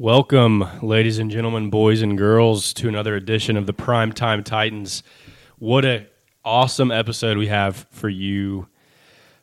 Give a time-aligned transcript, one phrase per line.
[0.00, 5.02] Welcome, ladies and gentlemen, boys and girls, to another edition of the Primetime Titans.
[5.58, 6.06] What a
[6.44, 8.68] awesome episode we have for you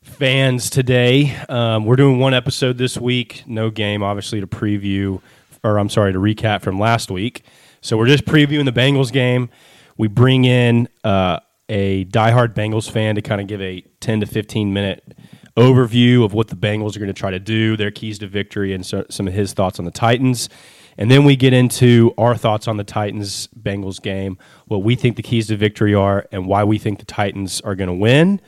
[0.02, 1.36] fans today.
[1.50, 5.22] Um, we're doing one episode this week, no game, obviously, to preview,
[5.62, 7.44] or I'm sorry, to recap from last week.
[7.82, 9.50] So we're just previewing the Bengals game.
[9.98, 14.26] We bring in uh, a diehard Bengals fan to kind of give a 10 to
[14.26, 15.18] 15 minute
[15.56, 18.74] overview of what the Bengals are going to try to do, their keys to victory,
[18.74, 20.50] and so, some of his thoughts on the Titans.
[20.98, 24.38] And then we get into our thoughts on the Titans Bengals game,
[24.68, 27.76] what we think the keys to victory are, and why we think the Titans are
[27.76, 28.40] going to win.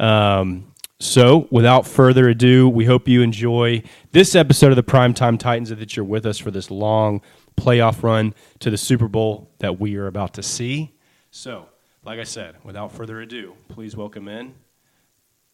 [0.00, 5.70] Um, so, without further ado, we hope you enjoy this episode of the Primetime Titans
[5.70, 7.20] and that you're with us for this long
[7.56, 10.94] playoff run to the Super Bowl that we are about to see.
[11.30, 11.68] So,
[12.04, 14.54] like I said, without further ado, please welcome in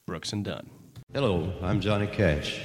[0.07, 0.71] Brooks and Dunn.
[1.13, 2.61] Hello, I'm Johnny Cash.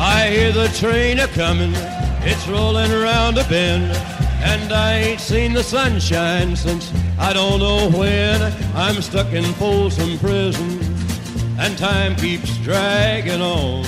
[0.00, 1.74] I hear the train a comin',
[2.22, 3.94] it's rollin' around a bend,
[4.42, 8.40] and I ain't seen the sunshine since I don't know when.
[8.74, 10.80] I'm stuck in Folsom Prison,
[11.58, 13.84] and time keeps dragging on.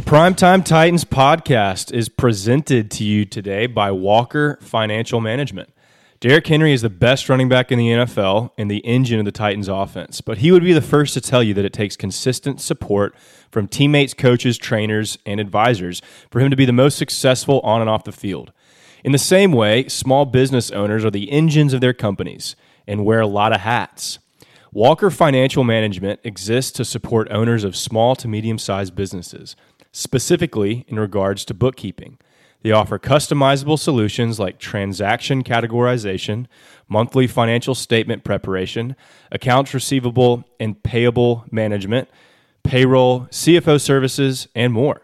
[0.00, 5.68] The Primetime Titans podcast is presented to you today by Walker Financial Management.
[6.20, 9.30] Derrick Henry is the best running back in the NFL and the engine of the
[9.30, 12.62] Titans offense, but he would be the first to tell you that it takes consistent
[12.62, 13.14] support
[13.50, 17.90] from teammates, coaches, trainers, and advisors for him to be the most successful on and
[17.90, 18.52] off the field.
[19.04, 22.56] In the same way, small business owners are the engines of their companies
[22.86, 24.18] and wear a lot of hats.
[24.72, 29.56] Walker Financial Management exists to support owners of small to medium sized businesses,
[29.92, 32.18] specifically in regards to bookkeeping.
[32.62, 36.46] They offer customizable solutions like transaction categorization,
[36.88, 38.96] monthly financial statement preparation,
[39.32, 42.08] accounts receivable and payable management,
[42.62, 45.02] payroll, CFO services, and more.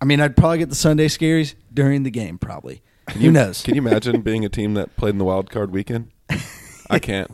[0.00, 2.38] I mean, I'd probably get the Sunday scaries during the game.
[2.38, 2.82] Probably.
[3.12, 3.62] Who knows?
[3.62, 6.10] Can you imagine being a team that played in the wild card weekend?
[6.90, 7.30] I can't.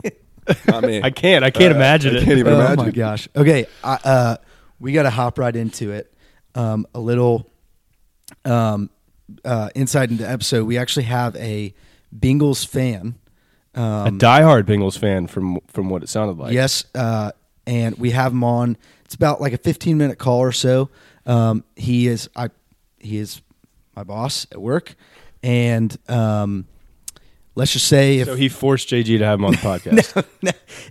[0.67, 1.01] Not me.
[1.01, 1.43] I can't.
[1.45, 2.25] I can't Uh, imagine I it.
[2.25, 2.85] can't even oh imagine.
[2.85, 3.27] my gosh.
[3.35, 4.35] Okay, I, uh,
[4.79, 6.13] we got to hop right into it.
[6.55, 7.49] Um, a little
[8.45, 8.89] um,
[9.45, 10.65] uh, inside into the episode.
[10.65, 11.73] We actually have a
[12.17, 13.15] Bengals fan.
[13.75, 16.53] a Um, diehard Bengals fan from from what it sounded like.
[16.53, 17.31] yes, uh,
[17.65, 18.75] and we have him on.
[19.05, 20.89] It's about like a 15 minute call or so.
[21.25, 22.49] Um, he is I
[22.99, 23.41] he is
[23.95, 24.95] my boss at work,
[25.43, 26.65] and um,
[27.55, 30.25] let's just say if So he forced JG to have him on the podcast.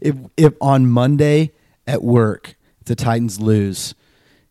[0.01, 1.53] if if on Monday
[1.87, 3.95] at work the Titans lose,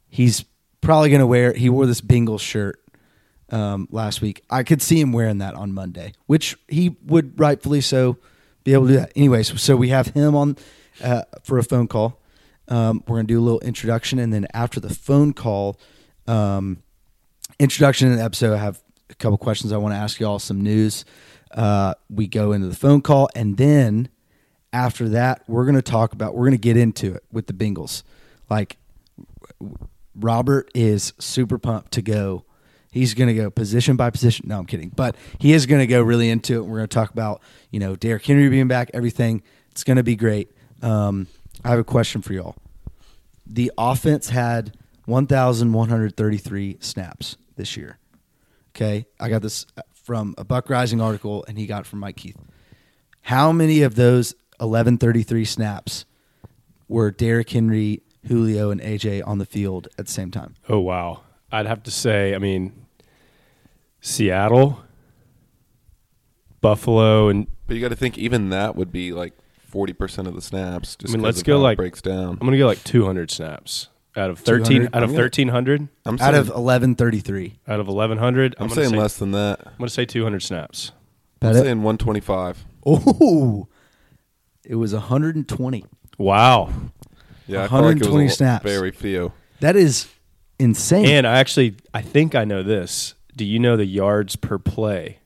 [0.08, 0.46] he's
[0.82, 1.54] probably going to wear.
[1.54, 2.82] He wore this Bengals shirt
[3.50, 4.44] um, last week.
[4.50, 8.18] I could see him wearing that on Monday, which he would rightfully so
[8.64, 9.12] be able to do that.
[9.16, 10.58] Anyways, so we have him on
[11.04, 12.22] uh, for a phone call.
[12.68, 15.80] Um, we're going to do a little introduction, and then after the phone call,
[16.28, 16.84] um,
[17.60, 20.62] introduction in the episode, I have a couple questions I want to ask y'all, some
[20.62, 21.06] news.
[21.52, 24.10] Uh, we go into the phone call, and then
[24.72, 27.54] after that, we're going to talk about, we're going to get into it with the
[27.54, 28.04] Bengals.
[28.50, 28.78] Like,
[30.16, 32.46] Robert is super pumped to go.
[32.92, 34.48] He's going to go position by position.
[34.48, 34.90] No, I'm kidding.
[34.90, 36.66] But he is going to go really into it.
[36.66, 37.42] We're going to talk about,
[37.72, 39.44] you know, Derrick Henry being back, everything.
[39.72, 40.52] It's going to be great.
[40.82, 41.28] Um,
[41.64, 42.56] I have a question for y'all.
[43.46, 47.99] The offense had 1,133 snaps this year.
[48.80, 49.06] Okay.
[49.20, 52.16] I got this uh, from a Buck Reising article, and he got it from Mike
[52.16, 52.38] Keith.
[53.24, 56.06] How many of those 1133 snaps
[56.88, 60.56] were Derrick Henry, Julio, and AJ on the field at the same time?
[60.70, 61.22] oh wow.
[61.52, 62.86] I'd have to say, I mean,
[64.02, 64.80] Seattle,
[66.62, 69.34] Buffalo, and But you got to think even that would be like
[69.68, 70.96] forty percent of the snaps.
[70.96, 72.38] Just I mean, 'cause let's of go like breaks down.
[72.40, 73.90] I'm gonna go like 200 snaps.
[74.20, 74.96] Out of thirteen, 200?
[74.96, 77.56] out of I'm gonna- thirteen hundred, I'm Out saying, of eleven thirty three.
[77.68, 79.62] out of eleven hundred, I'm, gonna saying say, less than that.
[79.66, 80.92] I'm gonna say two hundred snaps.
[81.42, 81.54] I'm it.
[81.56, 82.66] saying 125.
[82.86, 83.68] Oh,
[84.66, 85.86] it was 120.
[86.18, 86.70] Wow.
[87.48, 88.64] Yeah, I felt like it was a 120 lo- snaps.
[88.64, 89.32] Very few.
[89.62, 90.08] That is
[90.60, 91.06] insane.
[91.08, 93.14] And I actually, I think I know this.
[93.36, 95.20] Do you know the yards per play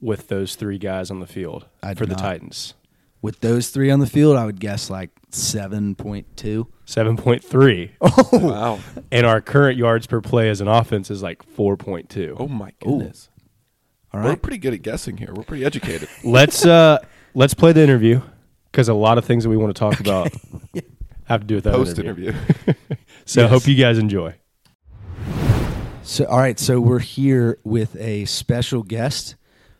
[0.00, 2.22] with those three guys on the field I for do the not.
[2.22, 2.74] Titans?
[3.22, 6.66] With those three on the field, I would guess like 7.2.
[6.86, 7.90] 7.3.
[8.00, 8.80] Oh, Wow.
[9.10, 12.36] and our current yards per play as an offense is like four point two.
[12.38, 13.30] Oh my goodness.
[14.12, 15.32] all We're pretty good at guessing here.
[15.32, 16.08] We're pretty educated.
[16.24, 16.98] Let's uh
[17.34, 18.20] let's play the interview
[18.70, 20.32] because a lot of things that we want to talk about
[21.24, 22.30] have to do with that Post interview.
[22.30, 22.74] interview.
[23.24, 23.50] So Yes.
[23.50, 24.34] hope you guys enjoy.
[26.02, 26.58] So, all right.
[26.58, 29.36] So we're here with a special guest.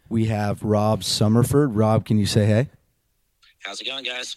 [0.09, 1.71] We have Rob Summerford.
[1.73, 2.71] Rob, can you say hey?
[3.65, 4.37] How's it going, guys?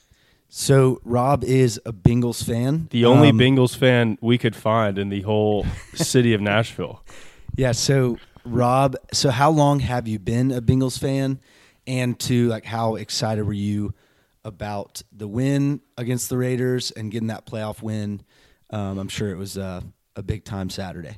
[0.50, 2.88] So Rob is a Bengals fan.
[2.92, 7.04] The only Um, Bengals fan we could find in the whole city of Nashville.
[7.56, 7.72] Yeah.
[7.72, 11.40] So Rob, so how long have you been a Bengals fan?
[11.88, 13.94] And to like, how excited were you
[14.44, 18.22] about the win against the Raiders and getting that playoff win?
[18.70, 19.82] Um, I'm sure it was uh,
[20.16, 21.18] a big time Saturday.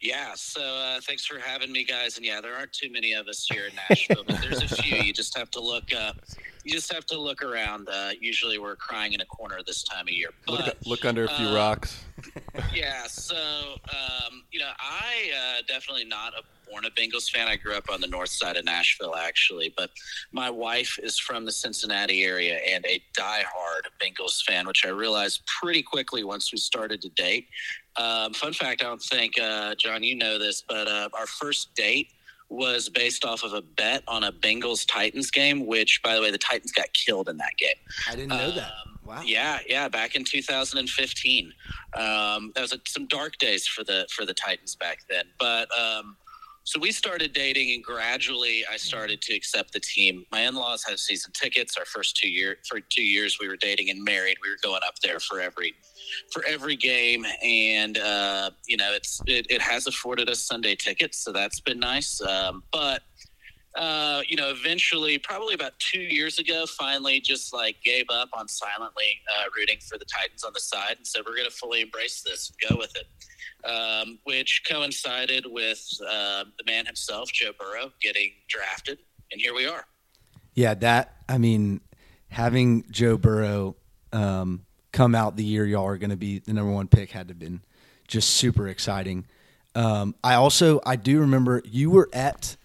[0.00, 2.16] Yeah, so uh, thanks for having me, guys.
[2.18, 4.98] And yeah, there aren't too many of us here in Nashville, but there's a few.
[4.98, 5.84] You just have to look.
[5.94, 6.12] Uh,
[6.64, 7.88] you just have to look around.
[7.88, 10.30] Uh, usually, we're crying in a corner this time of year.
[10.46, 12.04] But look, look under a few uh, rocks.
[12.74, 17.46] yeah, so um, you know, I uh, definitely not a born a Bengals fan.
[17.46, 19.90] I grew up on the north side of Nashville, actually, but
[20.32, 25.42] my wife is from the Cincinnati area and a diehard Bengals fan, which I realized
[25.60, 27.48] pretty quickly once we started to date.
[27.96, 31.74] Um, fun fact: I don't think uh, John, you know this, but uh, our first
[31.74, 32.08] date
[32.54, 36.30] was based off of a bet on a Bengals Titans game, which, by the way,
[36.30, 37.76] the Titans got killed in that game.
[38.08, 38.72] I didn't know that.
[39.04, 39.22] Wow.
[39.24, 41.52] Yeah, yeah, back in 2015.
[41.94, 45.24] Um, that was a, some dark days for the for the Titans back then.
[45.38, 46.16] But um,
[46.64, 50.24] so we started dating, and gradually I started to accept the team.
[50.32, 51.76] My in-laws had season tickets.
[51.76, 54.38] Our first two year for two years we were dating and married.
[54.42, 55.74] We were going up there for every
[56.32, 61.18] for every game, and uh, you know it's it, it has afforded us Sunday tickets,
[61.18, 62.20] so that's been nice.
[62.22, 63.02] Um, but
[63.76, 68.46] uh, you know, eventually, probably about two years ago, finally just like gave up on
[68.46, 71.80] silently uh, rooting for the Titans on the side and said, we're going to fully
[71.80, 73.06] embrace this go with it.
[73.66, 78.98] Um, which coincided with uh, the man himself, Joe Burrow, getting drafted.
[79.32, 79.86] And here we are.
[80.54, 81.80] Yeah, that I mean,
[82.28, 83.76] having Joe Burrow
[84.12, 87.28] um, come out the year y'all are going to be the number one pick had
[87.28, 87.62] to have been
[88.06, 89.26] just super exciting.
[89.74, 92.56] Um, I also I do remember you were at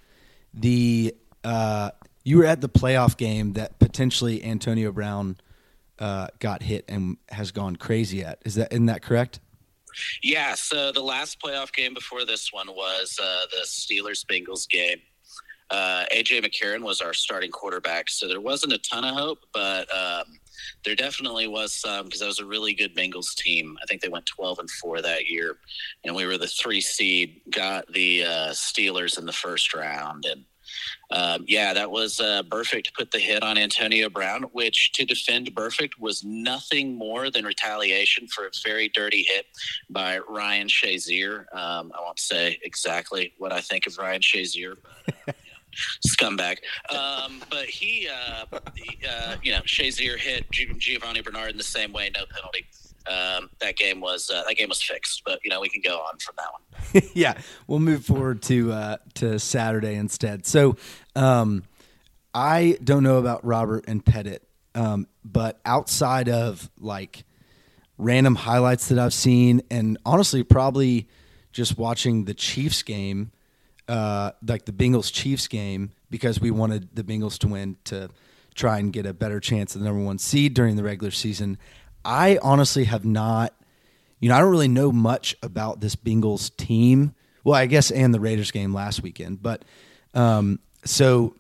[0.54, 1.92] the uh,
[2.24, 5.38] you were at the playoff game that potentially Antonio Brown
[5.98, 8.40] uh, got hit and has gone crazy at.
[8.46, 9.40] Is that isn't that correct?
[10.24, 15.00] Yeah, so the last playoff game before this one was uh, the Steelers Bengals game.
[15.70, 19.88] Uh, AJ McCarron was our starting quarterback, so there wasn't a ton of hope, but
[19.96, 20.24] um,
[20.84, 23.78] there definitely was some because that was a really good Bengals team.
[23.82, 25.58] I think they went 12 and 4 that year,
[26.04, 30.26] and we were the three seed, got the uh, Steelers in the first round.
[30.26, 30.44] And
[31.12, 32.44] um, yeah, that was uh,
[32.96, 38.28] put the hit on Antonio Brown, which to defend Perfect was nothing more than retaliation
[38.28, 39.48] for a very dirty hit
[39.90, 41.42] by Ryan Shazier.
[41.54, 44.76] Um, I won't say exactly what I think of Ryan Shazier,
[46.08, 46.58] scumbag.
[46.96, 51.92] Um, but he, uh, he uh, you know, Shazier hit Giovani Bernard in the same
[51.92, 52.68] way, no penalty.
[53.08, 55.98] Um, that game was uh, that game was fixed, but you know we can go
[55.98, 57.10] on from that one.
[57.14, 57.38] yeah,
[57.68, 60.46] we'll move forward to uh, to Saturday instead.
[60.46, 60.76] So,
[61.16, 61.64] um,
[62.34, 67.24] I don't know about Robert and Pettit, um, but outside of like
[67.98, 71.08] random highlights that I've seen, and honestly, probably
[71.52, 73.32] just watching the Chiefs game,
[73.88, 78.10] uh, like the Bengals Chiefs game, because we wanted the Bengals to win to
[78.56, 81.58] try and get a better chance of the number one seed during the regular season.
[82.04, 83.54] I honestly have not
[84.20, 87.16] you know, I don't really know much about this Bengals team.
[87.44, 89.64] Well, I guess and the Raiders game last weekend, but
[90.14, 91.36] um, so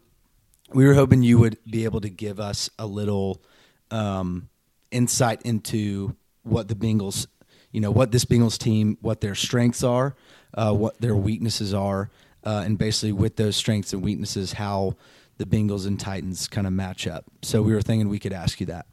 [0.73, 3.43] we were hoping you would be able to give us a little
[3.91, 4.49] um,
[4.91, 7.27] insight into what the Bengals,
[7.71, 10.15] you know, what this Bengals team, what their strengths are,
[10.53, 12.09] uh, what their weaknesses are,
[12.45, 14.95] uh, and basically with those strengths and weaknesses, how
[15.37, 17.25] the Bengals and Titans kind of match up.
[17.41, 18.85] So we were thinking we could ask you that.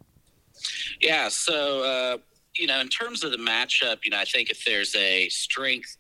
[1.01, 2.19] Yeah, so uh,
[2.55, 5.97] you know, in terms of the matchup, you know, I think if there's a strength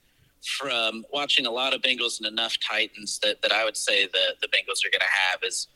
[0.58, 4.34] from watching a lot of Bengals and enough Titans that, that I would say the
[4.40, 5.68] the Bengals are going to have is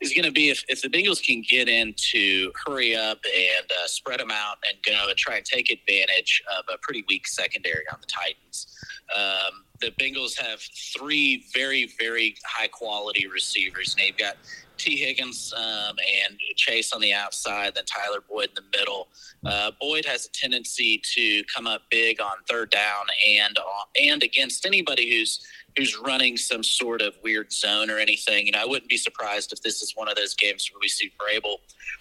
[0.00, 3.70] is going to be if, if the Bengals can get in to hurry up and
[3.70, 7.26] uh, spread them out and go and try and take advantage of a pretty weak
[7.26, 8.78] secondary on the Titans.
[9.16, 10.60] Um, the Bengals have
[10.96, 13.94] three very, very high quality receivers.
[13.94, 14.36] And they've got
[14.78, 19.08] Tee Higgins um, and Chase on the outside, then Tyler Boyd in the middle.
[19.44, 23.58] Uh, Boyd has a tendency to come up big on third down and
[24.00, 25.44] and against anybody who's
[25.78, 28.50] who's running some sort of weird zone or anything.
[28.52, 31.12] Know, I wouldn't be surprised if this is one of those games where we see
[31.18, 31.58] Vrabel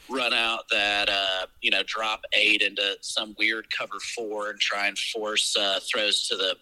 [0.09, 4.87] run out that uh, you know drop eight into some weird cover four and try
[4.87, 6.55] and force uh, throws to the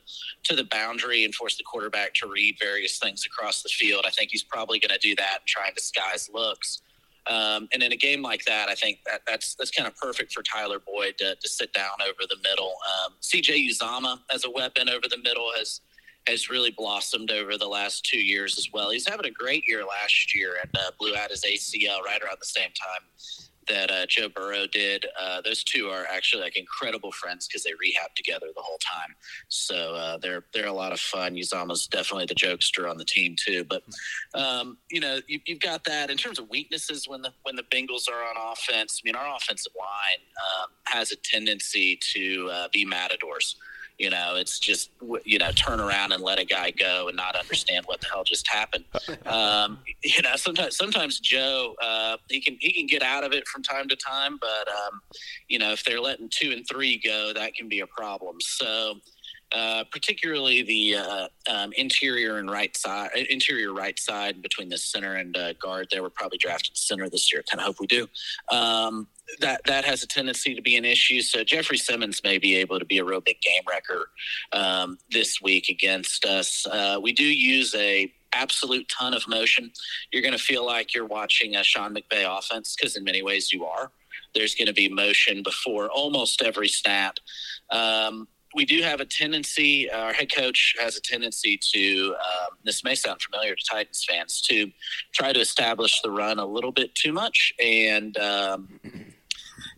[0.44, 4.04] to the boundary and force the quarterback to read various things across the field.
[4.06, 6.82] I think he's probably going to do that and try and disguise looks.
[7.28, 10.34] Um, and in a game like that, I think that that's that's kind of perfect
[10.34, 12.74] for Tyler Boyd to, to sit down over the middle.
[13.06, 15.82] Um, CJ Uzomah as a weapon over the middle has
[16.28, 18.90] has really blossomed over the last two years as well.
[18.90, 22.38] He's having a great year last year and uh, blew out his ACL right around
[22.40, 23.08] the same time
[23.68, 25.06] that uh, Joe Burrow did.
[25.20, 29.16] Uh, those two are actually like incredible friends because they rehab together the whole time.
[29.50, 31.36] So uh, they're they're a lot of fun.
[31.36, 33.64] Uzomah's definitely the jokester on the team too.
[33.64, 33.84] But
[34.34, 37.64] um, you know you, have got that in terms of weaknesses when the when the
[37.64, 39.02] Bengals are on offense.
[39.04, 43.56] I mean our offensive line um, has a tendency to uh, be matadors.
[43.98, 44.92] You know, it's just
[45.24, 48.24] you know turn around and let a guy go and not understand what the hell
[48.24, 48.86] just happened.
[49.26, 53.48] Um, you know, sometimes sometimes Joe uh, he can he can get out of it
[53.48, 55.02] from time to time, but um,
[55.48, 58.38] you know if they're letting two and three go, that can be a problem.
[58.40, 58.96] So.
[59.52, 65.16] Uh, particularly the uh, um, interior and right side, interior right side between the center
[65.16, 65.88] and uh, guard.
[65.92, 67.44] There, we're probably drafted center this year.
[67.50, 68.08] Kind of hope we do.
[68.52, 69.08] Um,
[69.40, 71.22] that that has a tendency to be an issue.
[71.22, 74.10] So Jeffrey Simmons may be able to be a real big game wrecker
[74.52, 76.66] um, this week against us.
[76.68, 79.72] Uh, we do use a absolute ton of motion.
[80.12, 83.52] You're going to feel like you're watching a Sean McVay offense because in many ways
[83.52, 83.92] you are.
[84.34, 87.18] There's going to be motion before almost every snap.
[87.70, 92.84] Um, we do have a tendency, our head coach has a tendency to, um, this
[92.84, 94.72] may sound familiar to Titans fans, to
[95.14, 97.54] try to establish the run a little bit too much.
[97.62, 98.80] And, um,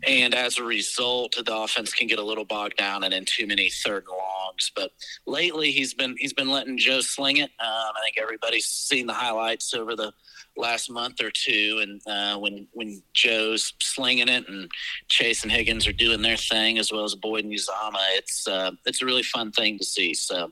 [0.06, 3.48] and as a result, the offense can get a little bogged down and in too
[3.48, 4.72] many third and longs.
[4.75, 4.92] But
[5.25, 7.50] lately, he's been he's been letting Joe sling it.
[7.60, 10.13] Um, I think everybody's seen the highlights over the
[10.56, 14.70] last month or two, and uh, when when Joe's slinging it and
[15.08, 18.72] Chase and Higgins are doing their thing, as well as Boyd and Uzomah, it's uh,
[18.86, 20.13] it's a really fun thing to see.
[20.13, 20.51] So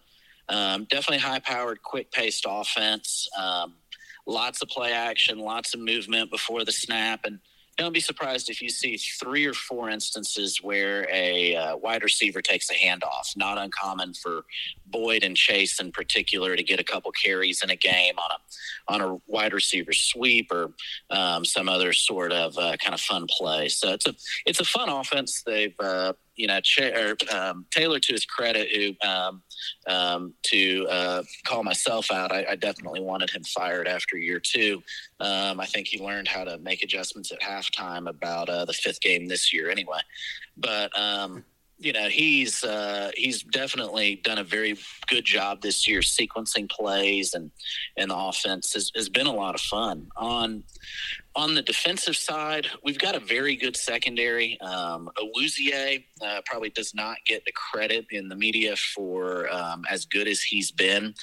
[0.49, 3.27] um, definitely high powered, quick paced offense.
[3.37, 3.75] Um,
[4.25, 7.39] lots of play action, lots of movement before the snap, and
[7.77, 12.41] don't be surprised if you see three or four instances where a uh, wide receiver
[12.41, 13.35] takes a handoff.
[13.35, 14.45] Not uncommon for
[14.87, 18.93] Boyd and Chase in particular to get a couple carries in a game on a
[18.93, 20.71] on a wide receiver sweep or
[21.09, 23.67] um, some other sort of uh, kind of fun play.
[23.67, 24.15] So it's a
[24.45, 25.43] it's a fun offense.
[25.45, 29.41] They've uh, you know, Ch- or, um, Taylor, to his credit, who um,
[29.87, 34.81] um, to uh, call myself out, I, I, definitely wanted him fired after year two.
[35.19, 39.01] Um, I think he learned how to make adjustments at halftime about uh, the fifth
[39.01, 39.99] game this year, anyway.
[40.57, 41.43] But um,
[41.77, 44.77] you know he's uh, he's definitely done a very
[45.07, 47.51] good job this year sequencing plays and
[47.97, 50.07] and the offense has, has been a lot of fun.
[50.15, 50.63] On
[51.35, 54.59] on the defensive side we've got a very good secondary.
[54.61, 60.05] Um, Awuzie, uh, probably does not get the credit in the media for um, as
[60.05, 61.13] good as he's been.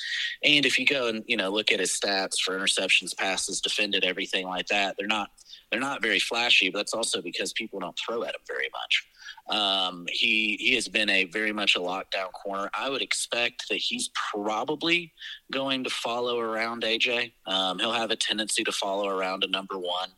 [0.45, 4.05] And if you go and you know look at his stats for interceptions passes defended
[4.05, 5.31] everything like that they're not
[5.71, 9.07] they're not very flashy but that's also because people don't throw at him very much
[9.49, 12.71] um, he he has been a very much a lockdown corner.
[12.75, 15.13] I would expect that he's probably
[15.51, 17.33] going to follow around AJ.
[17.47, 20.11] Um, he'll have a tendency to follow around a number one,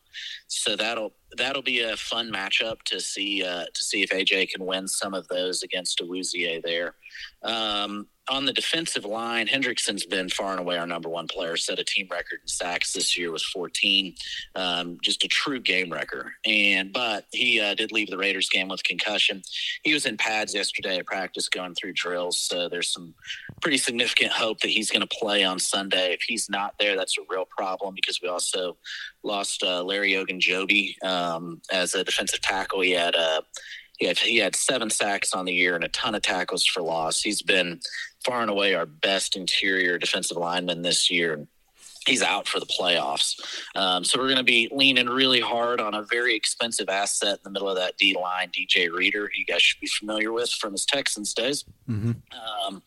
[0.46, 4.64] so that'll that'll be a fun matchup to see uh, to see if AJ can
[4.66, 6.94] win some of those against Awuzie there.
[7.42, 11.56] Um, on the defensive line, Hendrickson's been far and away our number one player.
[11.56, 14.14] Set a team record in sacks this year was 14,
[14.54, 16.32] um, just a true game wrecker.
[16.46, 19.42] And but he uh, did leave the Raiders game with concussion.
[19.82, 22.38] He was in pads yesterday at practice, going through drills.
[22.38, 23.14] So there's some
[23.60, 26.14] pretty significant hope that he's going to play on Sunday.
[26.14, 28.76] If he's not there, that's a real problem because we also
[29.22, 32.80] lost uh, Larry Ogunjobi um, as a defensive tackle.
[32.80, 33.40] He had a uh,
[34.04, 36.82] he had, he had seven sacks on the year and a ton of tackles for
[36.82, 37.22] loss.
[37.22, 37.80] He's been
[38.22, 41.46] far and away our best interior defensive lineman this year.
[42.06, 43.40] he's out for the playoffs.
[43.74, 47.40] Um, so we're going to be leaning really hard on a very expensive asset in
[47.44, 50.72] the middle of that D line, DJ Reader, you guys should be familiar with from
[50.72, 51.64] his Texans days.
[52.68, 52.82] Um,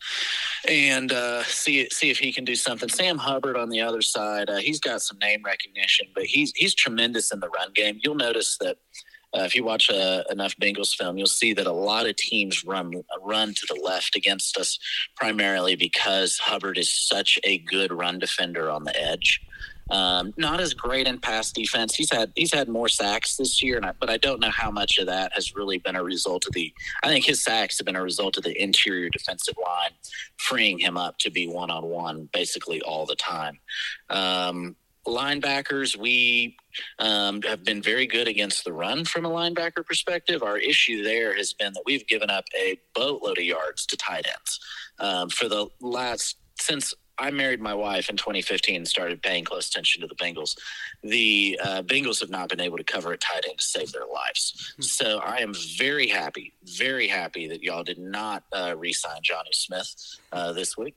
[0.68, 2.88] and uh, see see if he can do something.
[2.88, 6.74] Sam Hubbard on the other side, uh, he's got some name recognition, but he's he's
[6.74, 7.98] tremendous in the run game.
[8.04, 8.76] You'll notice that
[9.36, 12.64] uh, if you watch uh, enough Bengals film, you'll see that a lot of teams
[12.64, 12.92] run
[13.22, 14.78] run to the left against us,
[15.16, 19.40] primarily because Hubbard is such a good run defender on the edge.
[19.90, 21.94] Um, not as great in pass defense.
[21.94, 24.98] He's had he's had more sacks this year, I, but I don't know how much
[24.98, 26.72] of that has really been a result of the.
[27.02, 29.90] I think his sacks have been a result of the interior defensive line
[30.36, 33.58] freeing him up to be one on one basically all the time.
[34.10, 36.56] Um, linebackers, we
[36.98, 40.42] um, have been very good against the run from a linebacker perspective.
[40.42, 44.26] Our issue there has been that we've given up a boatload of yards to tight
[44.26, 44.60] ends
[44.98, 49.68] um, for the last since I married my wife in 2015 and started paying close
[49.68, 50.56] attention to the Bengals.
[51.02, 54.06] The uh, Bengals have not been able to cover a tight end to save their
[54.06, 54.74] lives.
[54.80, 59.94] So I am very happy, very happy that y'all did not uh, re-sign Jonnu Smith
[60.32, 60.94] uh, this week.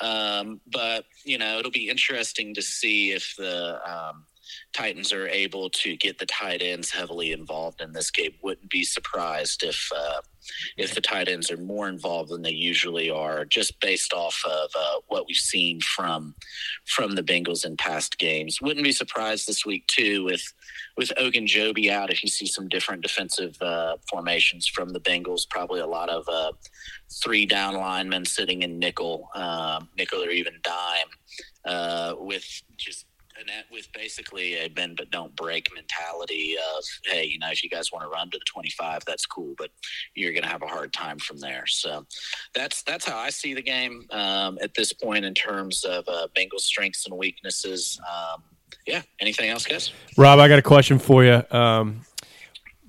[0.00, 4.24] Um, but you know, it'll be interesting to see if the um,
[4.72, 8.32] Titans are able to get the tight ends heavily involved in this game.
[8.42, 10.20] Wouldn't be surprised if uh,
[10.76, 14.70] if the tight ends are more involved than they usually are, just based off of
[14.78, 16.34] uh, what we've seen from
[16.86, 18.60] from the Bengals in past games.
[18.60, 20.42] Wouldn't be surprised this week too with
[20.96, 25.48] with Ogunjobi out if you see some different defensive uh, formations from the Bengals.
[25.48, 26.52] Probably a lot of uh,
[27.22, 31.08] three down linemen sitting in nickel, uh, nickel or even dime,
[31.64, 32.44] uh, with
[32.76, 33.06] just
[33.38, 37.62] and that with basically a bend but don't break mentality of hey you know if
[37.62, 39.70] you guys want to run to the 25 that's cool but
[40.14, 42.04] you're going to have a hard time from there so
[42.54, 46.26] that's that's how i see the game um, at this point in terms of uh,
[46.36, 48.42] bengals strengths and weaknesses um,
[48.86, 51.44] yeah anything else guys Rob, I got a question for you.
[51.52, 52.02] Um,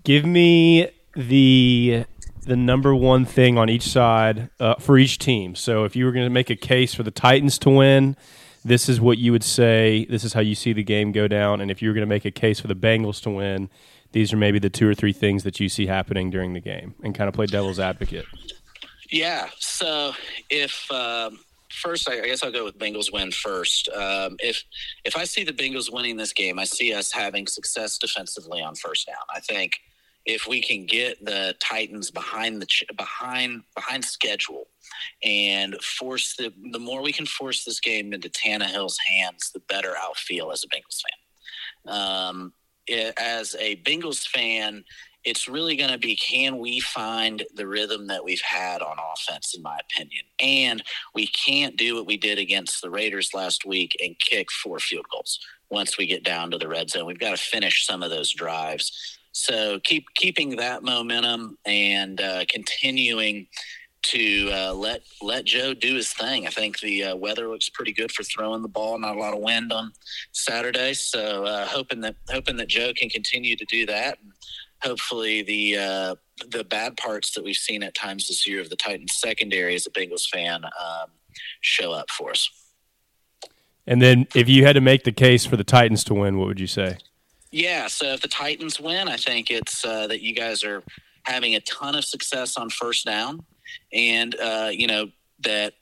[0.03, 2.06] give me the
[2.41, 5.53] the number one thing on each side uh, for each team.
[5.53, 8.18] So if you were going to make a case for the Titans to win,
[8.63, 10.06] this is what you would say.
[10.10, 11.62] This is how you see the game go down.
[11.62, 13.70] And if you were going to make a case for the Bengals to win,
[14.12, 16.96] these are maybe the two or three things that you see happening during the game,
[17.04, 18.25] and kind of play devil's advocate.
[19.12, 19.50] Yeah.
[19.60, 20.13] So
[20.50, 21.39] if um,
[21.72, 23.89] first, I, I guess I'll go with Bengals win first.
[23.89, 24.63] Um, if
[25.06, 28.76] if I see the Bengals winning this game, I see us having success defensively on
[28.76, 29.15] first down.
[29.34, 29.80] I think
[30.26, 32.67] if we can get the Titans behind the
[32.98, 34.67] behind behind schedule
[35.23, 39.95] and force the the more we can force this game into Tannehill's hands, the better
[40.01, 41.93] I'll feel as a Bengals fan.
[41.93, 42.53] Um,
[42.88, 44.83] it, as a Bengals fan,
[45.25, 49.53] it's really going to be can we find the rhythm that we've had on offense,
[49.55, 50.23] in my opinion.
[50.39, 50.83] And
[51.13, 55.05] we can't do what we did against the Raiders last week and kick four field
[55.12, 57.05] goals once we get down to the red zone.
[57.05, 59.19] We've got to finish some of those drives.
[59.31, 63.47] So keep keeping that momentum and uh, continuing
[64.01, 66.47] to uh, let let Joe do his thing.
[66.47, 68.97] I think the uh, weather looks pretty good for throwing the ball.
[68.97, 69.91] Not a lot of wind on
[70.31, 74.19] Saturday, so uh, hoping that hoping that Joe can continue to do that.
[74.21, 74.31] And
[74.81, 76.15] hopefully, the uh,
[76.49, 79.85] the bad parts that we've seen at times this year of the Titans secondary as
[79.85, 81.09] a Bengals fan um,
[81.62, 82.49] show up for us.
[83.85, 86.47] And then, if you had to make the case for the Titans to win, what
[86.47, 86.97] would you say?
[87.51, 90.83] Yeah, so if the Titans win, I think it's uh, that you guys are
[91.23, 93.43] having a ton of success on first down,
[93.93, 95.10] and uh, you know
[95.41, 95.73] that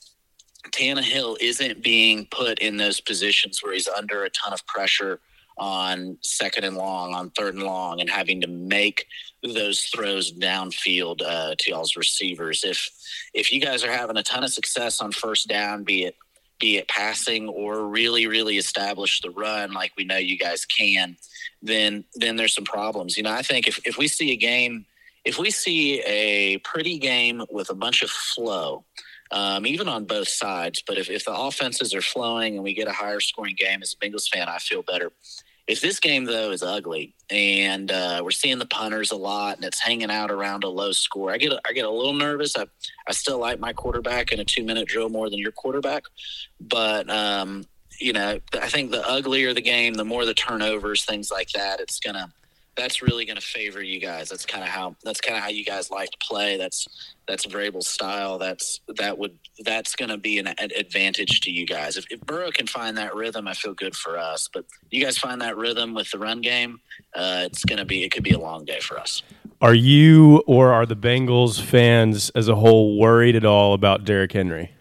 [0.72, 5.20] Tannehill isn't being put in those positions where he's under a ton of pressure
[5.58, 9.08] on second and long, on third and long, and having to make
[9.44, 12.64] those throws downfield uh, to y'all's receivers.
[12.64, 12.90] If
[13.34, 16.16] if you guys are having a ton of success on first down, be it
[16.60, 21.18] be it passing or really really establish the run like we know you guys can,
[21.62, 23.18] then then there's some problems.
[23.18, 24.86] You know, I think if if we see a game,
[25.28, 28.86] if we see a pretty game with a bunch of flow.
[29.30, 32.88] Um, even on both sides, but if, if the offenses are flowing and we get
[32.88, 35.12] a higher scoring game as a Bengals fan, I feel better.
[35.68, 39.66] If this game though is ugly and uh, we're seeing the punters a lot and
[39.66, 42.56] it's hanging out around a low score, I get I get a little nervous.
[42.56, 42.68] I
[43.06, 46.04] I still like my quarterback in a two minute drill more than your quarterback,
[46.62, 47.66] but um,
[48.00, 51.82] you know I think the uglier the game, the more the turnovers, things like that,
[51.82, 52.32] it's gonna
[52.78, 54.30] that's really going to favor you guys.
[54.30, 56.58] That's kind of how that's kind of how you guys like to play.
[56.58, 56.88] That's
[57.28, 58.38] that's Vrabel's style.
[58.38, 61.98] That's that would that's going to be an, an advantage to you guys.
[61.98, 64.48] If, if Burrow can find that rhythm, I feel good for us.
[64.54, 66.80] But you guys find that rhythm with the run game,
[67.16, 69.24] uh, it's going to be it could be a long day for us.
[69.60, 74.32] Are you or are the Bengals fans as a whole worried at all about Derrick
[74.32, 74.72] Henry?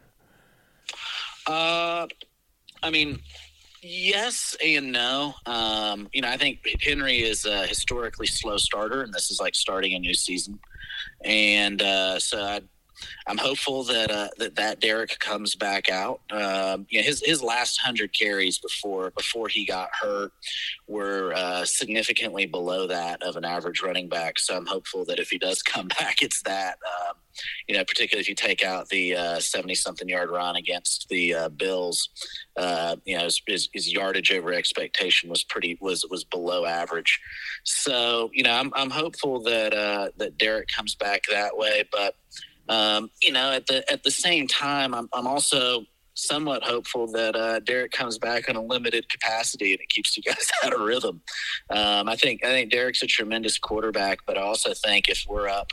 [1.46, 2.06] Uh,
[2.82, 3.20] I mean,
[3.88, 5.34] Yes and no.
[5.46, 9.54] Um, you know, I think Henry is a historically slow starter, and this is like
[9.54, 10.58] starting a new season.
[11.22, 12.62] And uh, so I,
[13.26, 16.20] I'm hopeful that uh, that that Derrick comes back out.
[16.30, 20.32] Um, you know, his his last hundred carries before before he got hurt
[20.86, 24.38] were uh, significantly below that of an average running back.
[24.38, 26.78] So I'm hopeful that if he does come back, it's that.
[26.86, 27.16] Um,
[27.68, 31.48] you know, particularly if you take out the uh, something yard run against the uh,
[31.50, 32.08] Bills,
[32.56, 37.20] uh, you know, his, his, his, yardage over expectation was pretty was was below average.
[37.64, 39.72] So you know, I'm I'm hopeful that
[40.16, 42.14] that Derrick comes back that way, but
[42.68, 45.84] um, you know, at the at the same time, I'm I'm also
[46.16, 50.22] somewhat hopeful that uh, Derrick comes back in a limited capacity and it keeps you
[50.22, 51.20] guys out of rhythm.
[51.70, 55.48] Um, I think I think Derrick's a tremendous quarterback, but I also think if we're
[55.48, 55.72] up,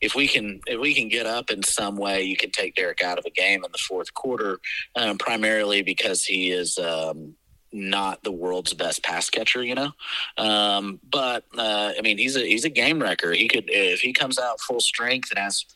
[0.00, 3.02] if we can if we can get up in some way, you can take Derrick
[3.02, 4.60] out of a game in the fourth quarter,
[4.94, 6.78] um, primarily because he is.
[6.78, 7.34] Um,
[7.70, 9.92] not the world's best pass catcher, you know.
[10.38, 13.32] Um, but uh, I mean, he's a he's a game wrecker.
[13.32, 15.66] He could if he comes out full strength and has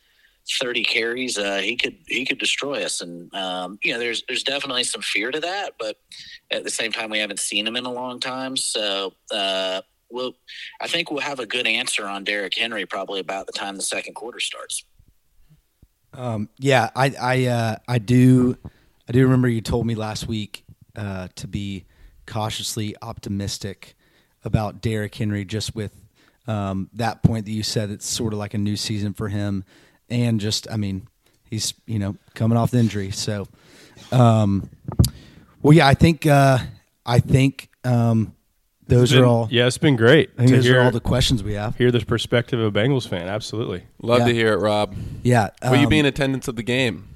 [0.51, 3.01] 30 carries, uh, he could he could destroy us.
[3.01, 5.97] And um, you know, there's there's definitely some fear to that, but
[6.51, 8.57] at the same time, we haven't seen him in a long time.
[8.57, 10.35] So uh, we'll
[10.81, 13.83] I think we'll have a good answer on Derrick Henry probably about the time the
[13.83, 14.85] second quarter starts.
[16.15, 18.57] Um, yeah, I I uh, I do
[19.09, 20.65] I do remember you told me last week
[20.97, 21.87] uh, to be
[22.27, 23.95] cautiously optimistic
[24.45, 26.03] about Derrick Henry, just with
[26.47, 29.65] um, that point that you said it's sort of like a new season for him
[30.13, 31.09] and just I mean
[31.51, 33.11] he's you know coming off the injury.
[33.11, 33.49] So,
[34.13, 34.69] um,
[35.63, 36.59] well, yeah, I think uh,
[37.05, 38.35] I think um,
[38.87, 39.49] those been, are all.
[39.51, 40.31] Yeah, it's been great.
[40.37, 41.77] I think those hear, are all the questions we have.
[41.77, 43.29] Hear the perspective of a Bengals fan.
[43.29, 44.27] Absolutely, love yeah.
[44.27, 44.95] to hear it, Rob.
[45.23, 47.09] Yeah, will you be in um, attendance of the game?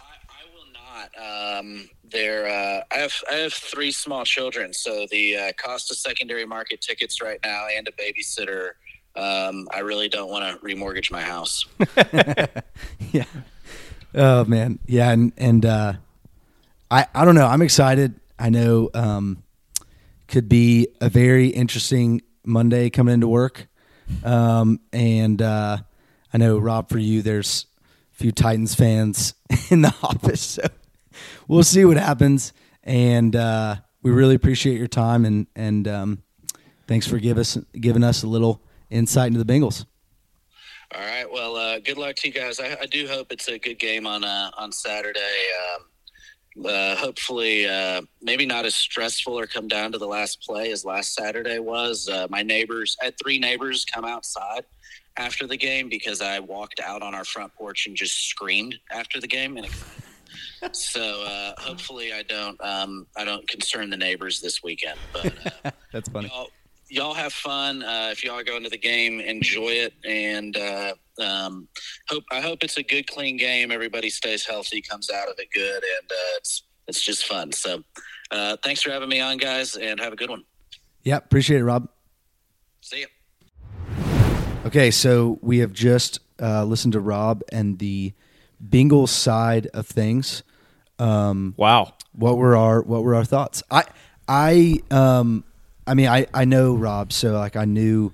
[0.00, 1.58] I, I will not.
[1.58, 5.96] Um, there, uh, I have I have three small children, so the uh, cost of
[5.96, 8.72] secondary market tickets right now and a babysitter
[9.16, 11.66] um, I really don't want to remortgage my house.
[13.12, 13.24] yeah.
[14.14, 15.94] Oh man, yeah, and and uh,
[16.90, 17.46] I I don't know.
[17.46, 18.18] I'm excited.
[18.38, 19.42] I know um,
[20.28, 23.68] could be a very interesting Monday coming into work,
[24.24, 25.78] um, and uh,
[26.32, 27.22] I know Rob for you.
[27.22, 27.66] There's
[28.12, 29.34] a few Titans fans
[29.70, 30.62] in the office, so
[31.46, 32.52] we'll see what happens.
[32.82, 36.22] And uh, we really appreciate your time and and um,
[36.86, 39.86] thanks for give us giving us a little insight into the Bengals.
[40.94, 41.30] All right.
[41.30, 42.58] Well, uh, good luck to you guys.
[42.58, 45.20] I, I, do hope it's a good game on uh, on Saturday.
[45.74, 50.72] Um, uh, hopefully, uh, maybe not as stressful or come down to the last play
[50.72, 52.08] as last Saturday was.
[52.08, 54.64] Uh, my neighbors, I had three neighbors come outside
[55.16, 59.20] after the game because I walked out on our front porch and just screamed after
[59.20, 59.56] the game.
[59.56, 59.68] And
[60.72, 64.98] so uh, hopefully, I don't um, I don't concern the neighbors this weekend.
[65.12, 66.26] But that's funny.
[66.26, 66.48] You know,
[66.90, 67.82] y'all have fun.
[67.82, 71.68] Uh, if y'all go into the game, enjoy it, and uh, um,
[72.08, 73.70] hope I hope it's a good, clean game.
[73.70, 77.52] Everybody stays healthy, comes out of it good, and uh, it's it's just fun.
[77.52, 77.82] So,
[78.30, 80.44] uh, thanks for having me on, guys, and have a good one.
[81.02, 81.88] Yeah, appreciate it, Rob.
[82.80, 83.06] See you.
[84.66, 88.12] Okay, so we have just uh, listened to Rob and the
[88.62, 90.42] Bengals side of things.
[90.98, 93.62] Um, wow, what were our what were our thoughts?
[93.70, 93.84] I
[94.28, 95.44] I um,
[95.90, 98.12] I mean, I, I know Rob, so like I knew.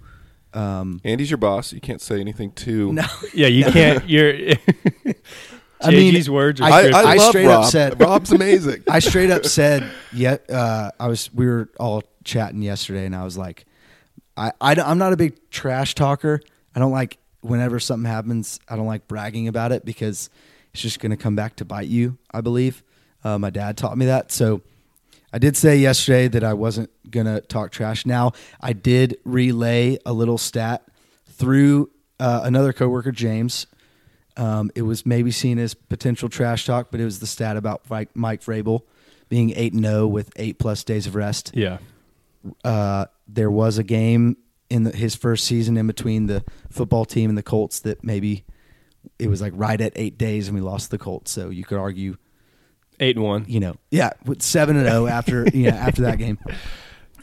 [0.54, 1.74] Um, Andy's your boss.
[1.74, 2.90] You can't say anything too.
[2.94, 4.08] No, yeah, you can't.
[4.08, 4.32] You're.
[5.82, 6.58] I mean, JG's words.
[6.62, 7.64] I, I, I, love straight Rob.
[7.64, 8.82] up said Rob's amazing.
[8.88, 10.38] I straight up said, yeah.
[10.48, 11.30] Uh, I was.
[11.34, 13.66] We were all chatting yesterday, and I was like,
[14.38, 16.40] I, I I'm not a big trash talker.
[16.74, 18.58] I don't like whenever something happens.
[18.70, 20.30] I don't like bragging about it because
[20.72, 22.16] it's just going to come back to bite you.
[22.30, 22.82] I believe.
[23.22, 24.32] Uh, my dad taught me that.
[24.32, 24.62] So
[25.36, 28.06] I did say yesterday that I wasn't going to talk trash.
[28.06, 30.82] Now, I did relay a little stat
[31.26, 33.66] through uh, another coworker, James.
[34.38, 37.82] Um, it was maybe seen as potential trash talk, but it was the stat about
[38.14, 38.84] Mike Vrabel
[39.28, 41.50] being 8 0 with eight plus days of rest.
[41.52, 41.80] Yeah.
[42.64, 44.38] Uh, there was a game
[44.70, 48.46] in the, his first season in between the football team and the Colts that maybe
[49.18, 51.30] it was like right at eight days and we lost the Colts.
[51.30, 52.16] So you could argue
[53.00, 53.44] Eight and one.
[53.48, 56.38] You know, yeah, with seven and zero oh after yeah after that game.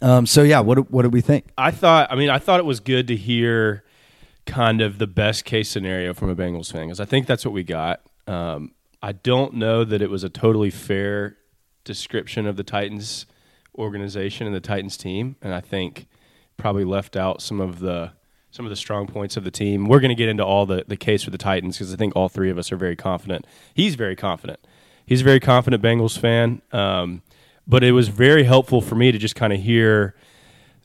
[0.01, 1.45] Um, so yeah, what what did we think?
[1.57, 2.12] I thought.
[2.12, 3.83] I mean, I thought it was good to hear
[4.45, 7.53] kind of the best case scenario from a Bengals fan because I think that's what
[7.53, 8.01] we got.
[8.27, 11.38] Um, I don't know that it was a totally fair
[11.83, 13.25] description of the Titans
[13.75, 16.07] organization and the Titans team, and I think
[16.57, 18.12] probably left out some of the
[18.51, 19.88] some of the strong points of the team.
[19.88, 22.15] We're going to get into all the the case for the Titans because I think
[22.15, 23.45] all three of us are very confident.
[23.73, 24.59] He's very confident
[25.05, 26.61] he's a very confident Bengals fan.
[26.71, 27.21] Um,
[27.67, 30.15] but it was very helpful for me to just kind of hear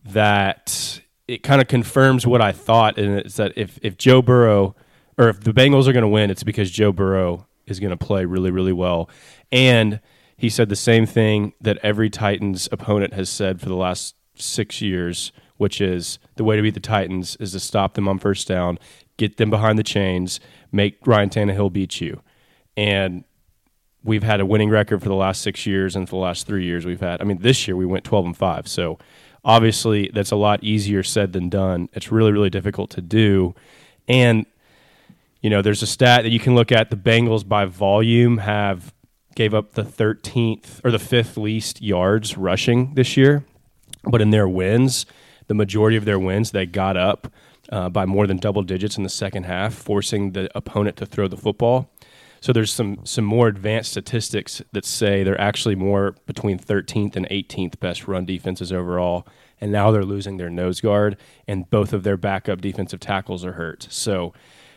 [0.05, 4.75] that it kind of confirms what I thought, and it's that if if Joe Burrow
[5.17, 7.97] or if the Bengals are going to win, it's because Joe Burrow is going to
[7.97, 9.11] play really really well,
[9.53, 10.01] and
[10.37, 14.81] he said the same thing that every Titans opponent has said for the last six
[14.81, 18.47] years, which is the way to beat the Titans is to stop them on first
[18.47, 18.79] down,
[19.17, 20.39] get them behind the chains,
[20.71, 22.23] make Ryan Tannehill beat you,
[22.77, 23.25] and
[24.09, 26.65] we've had a winning record for the last six years, and for the last three
[26.65, 27.21] years we've had.
[27.21, 28.99] I mean, this year we went twelve and five, so
[29.45, 31.89] obviously that's a lot easier said than done.
[31.93, 33.55] It's really really difficult to do,
[34.09, 34.47] and
[35.43, 36.91] you know there's a stat that you can look at.
[36.91, 38.93] The Bengals by volume have
[39.37, 43.45] gave up the 13th or the fifth least yards rushing this year,
[44.03, 45.07] but in their wins,
[45.47, 47.33] the majority of their wins they got up.
[47.71, 51.29] Uh, by more than double digits in the second half, forcing the opponent to throw
[51.29, 51.91] the football.
[52.41, 57.29] So there's some some more advanced statistics that say they're actually more between 13th and
[57.29, 59.27] 18th best run defenses overall,
[59.61, 63.53] and now they're losing their nose guard, and both of their backup defensive tackles are
[63.53, 63.87] hurt.
[63.91, 64.33] So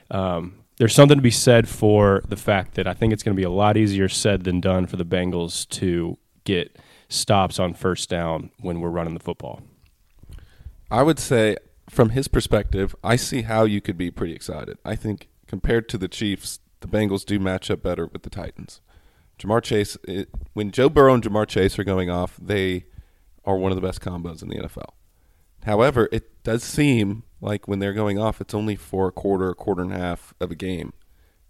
[0.09, 3.39] um, there's something to be said for the fact that I think it's going to
[3.39, 8.09] be a lot easier said than done for the Bengals to get stops on first
[8.09, 9.61] down when we're running the football.
[10.89, 11.57] I would say,
[11.89, 14.77] from his perspective, I see how you could be pretty excited.
[14.83, 18.81] I think compared to the Chiefs, the Bengals do match up better with the Titans.
[19.39, 22.85] Ja'Marr Chase, it, when Joe Burrow and Ja'Marr Chase are going off, they
[23.45, 24.89] are one of the best combos in the NFL.
[25.65, 29.55] However, it does seem like when they're going off, it's only for a quarter, a
[29.55, 30.93] quarter and a half of a game,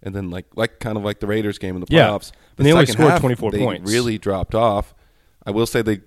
[0.02, 2.08] and then like like kind of like the Raiders game in the Yeah.
[2.08, 2.32] playoffs.
[2.56, 3.90] And they only scored 24 they points.
[3.92, 4.94] Really dropped off.
[5.44, 6.00] I will say they,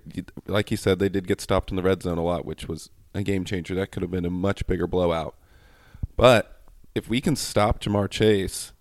[0.48, 2.90] like you said, they did get stopped in the red zone a lot, which was
[3.14, 3.76] a game changer.
[3.76, 5.36] That could have been a much bigger blowout.
[6.16, 6.62] But
[6.94, 8.72] if we can stop Ja'Marr Chase,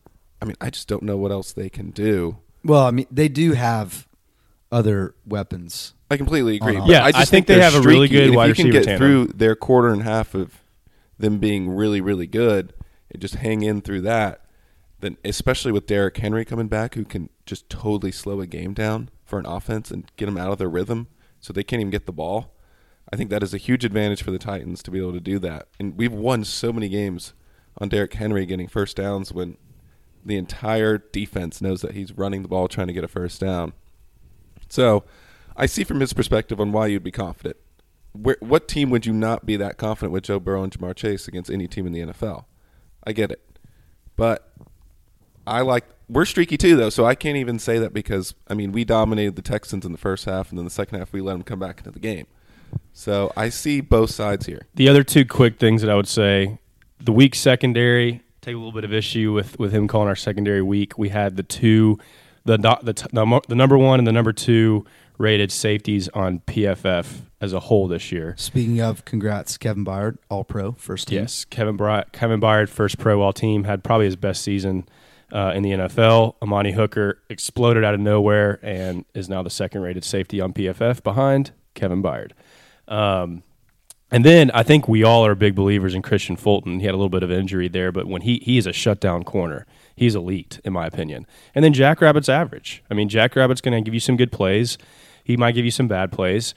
[0.44, 2.36] I mean, I just don't know what else they can do.
[2.62, 4.06] Well, I mean, they do have
[4.70, 5.94] other weapons.
[6.10, 6.76] I completely agree.
[6.76, 8.50] But Yeah, I, just I think they they're have a really streaky, good and wide
[8.50, 9.26] if you can receiver get tandem.
[9.26, 10.60] through their quarter and a half of
[11.18, 12.74] them being really, really good,
[13.10, 14.44] and just hang in through that,
[15.00, 19.08] then especially with Derrick Henry coming back, who can just totally slow a game down
[19.24, 21.06] for an offense and get them out of their rhythm,
[21.40, 22.52] so they can't even get the ball.
[23.10, 25.38] I think that is a huge advantage for the Titans to be able to do
[25.38, 25.68] that.
[25.80, 27.32] And we've won so many games
[27.78, 29.56] on Derrick Henry getting first downs when
[30.24, 33.72] the entire defense knows that he's running the ball trying to get a first down.
[34.68, 35.04] So
[35.56, 37.56] I see from his perspective on why you'd be confident.
[38.12, 41.28] Where, what team would you not be that confident with Joe Burrow and Ja'Marr Chase
[41.28, 42.44] against any team in the NFL?
[43.04, 43.58] I get it.
[44.16, 44.52] But
[45.46, 48.72] I like we're streaky too though, so I can't even say that because I mean
[48.72, 51.32] we dominated the Texans in the first half and then the second half we let
[51.32, 52.26] them come back into the game.
[52.92, 54.66] So I see both sides here.
[54.74, 56.58] The other two quick things that I would say:
[57.00, 58.22] the weak secondary.
[58.44, 60.98] Take a little bit of issue with with him calling our secondary weak.
[60.98, 61.98] We had the two,
[62.44, 62.78] the the
[63.10, 64.84] the, the number one and the number two
[65.16, 68.34] rated safeties on PFF as a whole this year.
[68.36, 71.20] Speaking of, congrats, Kevin Byard, All Pro, first team.
[71.20, 74.86] Yes, Kevin Bry- Kevin Byard, first pro all team, had probably his best season
[75.32, 76.34] uh, in the NFL.
[76.42, 81.02] Amani Hooker exploded out of nowhere and is now the second rated safety on PFF
[81.02, 82.32] behind Kevin Byard.
[82.88, 83.42] Um,
[84.14, 86.78] and then I think we all are big believers in Kristian Fulton.
[86.78, 89.24] He had a little bit of injury there, but when he he is a shutdown
[89.24, 91.26] corner, he's elite in my opinion.
[91.52, 92.84] And then Jackrabbit's average.
[92.88, 94.78] I mean, Jackrabbit's going to give you some good plays.
[95.24, 96.54] He might give you some bad plays,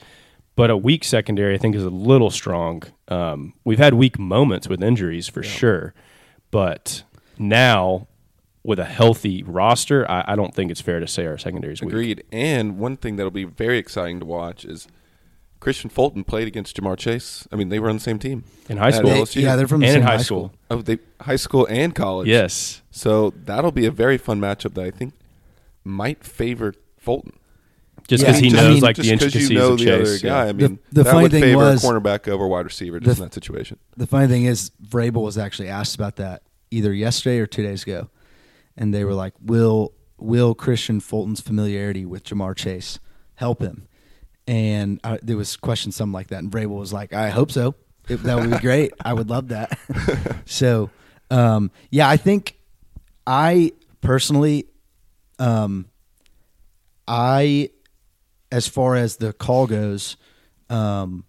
[0.56, 2.84] but a weak secondary I think is a little strong.
[3.08, 5.96] Um, we've had weak moments with injuries for sure,
[6.52, 7.02] but
[7.40, 8.08] now
[8.64, 11.82] with a healthy roster, I, I don't think it's fair to say our secondary is
[11.82, 11.90] weak.
[11.90, 12.24] Agreed.
[12.32, 14.88] And one thing that'll be very exciting to watch is
[15.68, 17.48] Kristian Fulton played against Ja'Marr Chase.
[17.52, 19.26] I mean, they were on the same team In high school.
[19.26, 20.54] They- yeah, they're from the and same in high high school.
[20.70, 20.78] school.
[20.80, 22.28] Oh, they high school and college.
[22.28, 22.82] Yes.
[22.92, 25.14] So that'll be a very fun matchup that I think
[25.84, 27.34] might favor Fulton.
[28.08, 29.86] Just Yeah, because he just- I knows mean- like the intricacies you know of the
[29.86, 30.08] Chase.
[30.08, 30.44] other guy.
[30.46, 30.50] yeah.
[30.50, 33.20] I mean, the that funny would thing favor was- a cornerback over wide receiver just
[33.20, 33.78] in that situation.
[33.98, 37.84] The funny thing is, Vrabel was actually asked about that either yesterday or two days
[37.84, 38.10] ago,
[38.78, 43.00] and they were like, "Will will Kristian Fulton's familiarity with Ja'Marr Chase
[43.36, 43.88] help him?"
[44.48, 47.76] And there was question something like that, and Vrabel was like, "I hope so.
[48.08, 48.94] If that would be great.
[49.04, 49.78] I would love that."
[50.46, 50.90] so,
[51.30, 52.58] um, yeah, I think
[53.26, 54.70] I personally,
[55.38, 55.88] um,
[57.08, 57.72] I,
[58.52, 60.16] as far as the call goes,
[60.70, 61.26] um,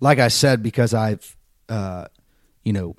[0.00, 1.36] like I said, because I've,
[1.68, 2.06] uh,
[2.62, 2.96] you know,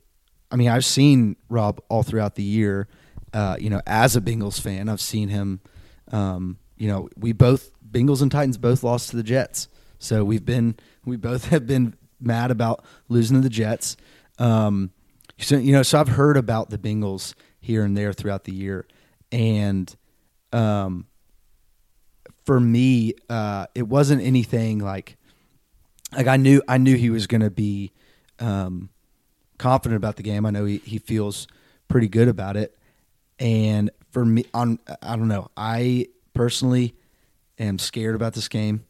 [0.52, 2.88] I mean, I've seen Rob all throughout the year.
[3.34, 5.60] Uh, you know, as a Bengals fan, I've seen him.
[6.12, 10.46] Um, you know, we both Bengals and Titans both lost to the Jets, so we've
[10.46, 13.96] been we both have been mad about losing to the Jets.
[14.38, 14.92] Um,
[15.38, 18.86] so you know, so I've heard about the Bengals here and there throughout the year,
[19.32, 19.96] and
[20.52, 21.08] um,
[22.46, 25.16] for me, uh, it wasn't anything like
[26.12, 27.94] like I knew I knew he was going to be
[28.40, 28.90] um,
[29.58, 30.46] confident about the game.
[30.46, 31.48] I know he, he feels
[31.88, 32.78] pretty good about it.
[33.40, 35.50] And for me, on I don't know.
[35.56, 36.96] I personally
[37.60, 38.86] am scared about this game.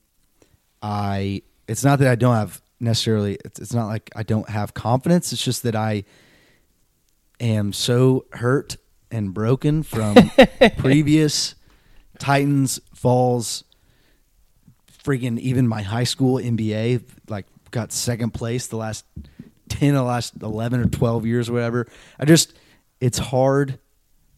[0.82, 3.38] I it's not that I don't have necessarily.
[3.45, 5.34] It's, it's not like I don't have confidence.
[5.34, 6.04] It's just that I
[7.39, 8.78] am so hurt
[9.12, 10.15] and broken from
[10.78, 11.56] previous
[12.19, 13.63] Titans falls.
[15.04, 19.06] Freaking even my high school NBA like got second place the last
[19.69, 21.88] ten, the last eleven or twelve years, or whatever.
[22.19, 22.54] I just
[22.99, 23.78] it's hard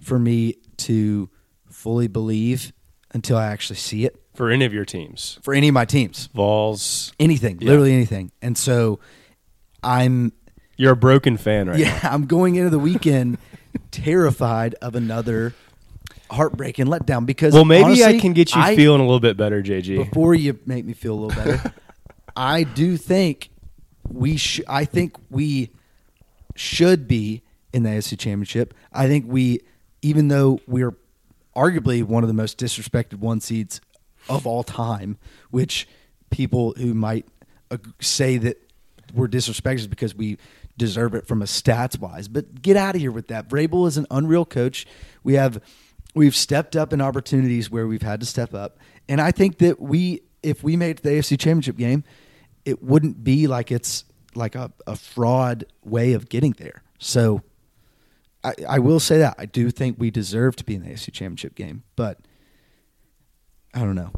[0.01, 1.29] for me to
[1.69, 2.73] fully believe
[3.17, 5.39] until I actually see it for any of your teams.
[5.41, 6.29] for any of my teams.
[6.35, 7.69] Vols, Anything, Yeah.
[7.69, 8.31] literally anything.
[8.43, 8.99] And so
[9.83, 10.31] I'm
[10.77, 13.39] you're a broken fan right yeah, I'm going into the weekend
[13.91, 15.53] terrified of another
[16.29, 19.63] heartbreaking letdown because Well, maybe I can get you I- feeling a little bit better,
[19.63, 19.97] JG.
[20.05, 21.73] before you make me feel a little better.
[22.35, 23.49] I do think
[24.07, 25.71] we sh- I think we
[26.55, 27.41] should be
[27.73, 28.73] in the AFC Championship.
[28.93, 29.61] I think we,
[30.03, 30.95] even though we're
[31.57, 33.81] arguably one of the most disrespected one seeds
[34.29, 35.17] of all time,
[35.49, 35.87] which
[36.29, 37.25] people who might
[37.99, 38.61] say that
[39.13, 40.37] we're disrespected because we
[40.77, 42.27] deserve it from a stats wise.
[42.27, 43.49] But get out of here with that.
[43.49, 44.85] Vrabel is an unreal coach.
[45.23, 45.61] We have
[46.13, 48.77] we've stepped up in opportunities where we've had to step up,
[49.09, 52.03] and I think that we if we made the AFC Championship game,
[52.65, 56.83] it wouldn't be like it's like a, a fraud way of getting there.
[56.99, 57.41] So
[58.43, 61.11] I, I will say that I do think we deserve to be in the AFC
[61.11, 62.19] Championship game, but
[63.73, 64.11] I don't know.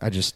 [0.00, 0.34] I just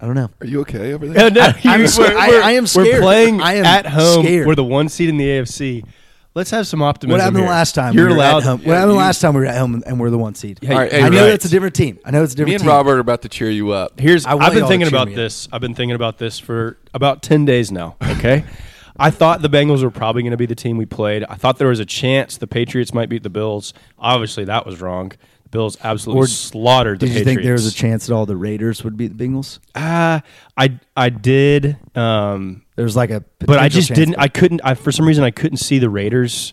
[0.00, 0.30] I don't know.
[0.40, 1.30] Are you okay over there?
[1.30, 1.52] no, no.
[1.64, 4.24] I'm you- we're- I- we're- I am We're playing I am at home.
[4.24, 4.46] scared.
[4.46, 5.84] We're the one seed in the AFC.
[6.32, 7.14] Let's have some optimism.
[7.18, 7.50] What happened the here.
[7.50, 7.92] last time?
[7.92, 8.36] You're we were allowed.
[8.38, 8.58] At home?
[8.60, 10.60] What happened the last time we were at home and we're the one seed?
[10.62, 11.32] Hey, All right, hey, I know right.
[11.34, 11.98] it's a different team.
[12.04, 12.70] I know it's a different Me and team.
[12.70, 13.98] Robert are about to cheer you up.
[13.98, 15.16] Here's I want I've been thinking about me up.
[15.16, 15.48] this.
[15.52, 18.44] I've been thinking about this for about 10 days now, okay?
[19.00, 21.24] I thought the Bengals were probably going to be the team we played.
[21.24, 23.72] I thought there was a chance the Patriots might beat the Bills.
[23.98, 25.12] Obviously, that was wrong.
[25.44, 28.26] The Bills absolutely Or slaughtered the Did you think there was a chance that all
[28.26, 29.58] the Raiders would beat the Bengals?
[29.74, 30.20] Uh,
[30.54, 34.74] I I did um, There was like a, but I just didn't I couldn't I
[34.74, 36.52] for some reason I couldn't see the Raiders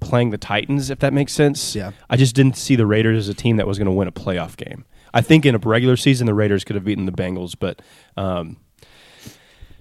[0.00, 1.76] playing the Titans if that makes sense.
[1.76, 1.92] Yeah.
[2.08, 4.12] I just didn't see the Raiders as a team that was going to win a
[4.12, 4.86] playoff game.
[5.12, 7.82] I think in a regular season the Raiders could have beaten the Bengals, but
[8.16, 8.56] um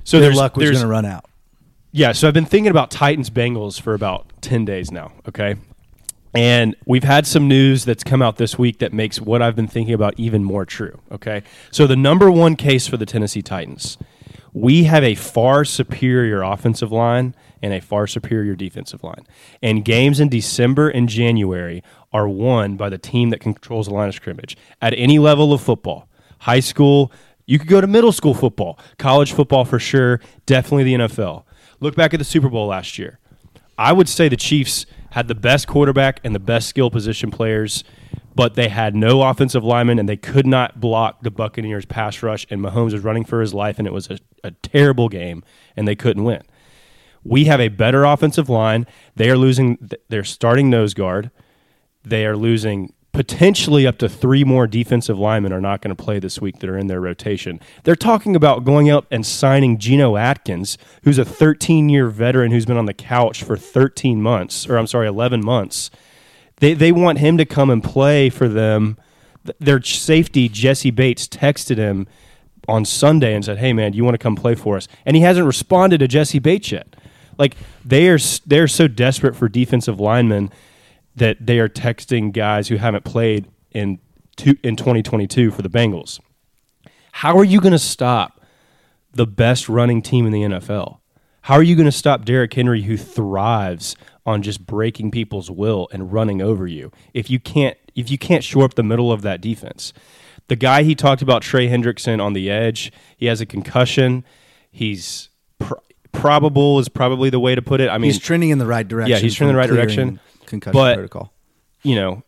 [0.03, 1.25] so their luck was going to run out.
[1.91, 5.55] Yeah, so I've been thinking about Titans Bengals for about 10 days now, okay?
[6.33, 9.67] And we've had some news that's come out this week that makes what I've been
[9.67, 11.43] thinking about even more true, okay?
[11.71, 13.97] So the number one case for the Tennessee Titans,
[14.53, 19.27] we have a far superior offensive line and a far superior defensive line.
[19.61, 24.07] And games in December and January are won by the team that controls the line
[24.09, 26.07] of scrimmage at any level of football.
[26.39, 27.11] High school,
[27.45, 31.43] you could go to middle school football, college football for sure, definitely the NFL.
[31.81, 33.17] Look back at the Super Bowl last year.
[33.77, 37.83] I would say the Chiefs had the best quarterback and the best skill position players,
[38.35, 42.45] but they had no offensive linemen and they could not block the Buccaneers pass rush.
[42.51, 45.43] And Mahomes was running for his life, and it was a, a terrible game,
[45.75, 46.43] and they couldn't win.
[47.23, 48.85] We have a better offensive line.
[49.15, 51.31] They are losing th- their starting nose guard.
[52.03, 56.19] They are losing potentially up to three more defensive linemen are not going to play
[56.19, 57.59] this week that are in their rotation.
[57.83, 62.65] They're talking about going out and signing Geno Atkins, who's a 13 year veteran who's
[62.65, 65.91] been on the couch for 13 months, or I'm sorry, 11 months.
[66.57, 68.97] They, they want him to come and play for them.
[69.59, 72.07] Their safety, Jessie Bates, texted him
[72.67, 75.15] on Sunday and said, "Hey man, do you want to come play for us?" And
[75.15, 76.95] he hasn't responded to Jessie Bates yet.
[77.39, 80.51] Like they are, they're so desperate for defensive linemen
[81.15, 83.99] that they are texting guys who haven't played in
[84.35, 86.19] two, in 2022 for the Bengals.
[87.11, 88.41] How are you going to stop
[89.13, 90.99] the best running team in the NFL?
[91.41, 93.95] How are you going to stop Derrick Henry, who thrives
[94.25, 96.91] on just breaking people's will and running over you?
[97.13, 99.91] If you can't, if you can't shore up the middle of that defense,
[100.47, 104.23] the guy he talked about, Trey Hendrickson, on the edge, he has a concussion.
[104.71, 105.29] He's
[106.11, 107.89] probable is probably the way to put it.
[107.89, 109.11] I mean, he's trending in the right direction.
[109.11, 110.19] yeah, he's trending in the right direction.
[110.45, 111.33] Concussion But- protocol.
[111.83, 112.23] you know,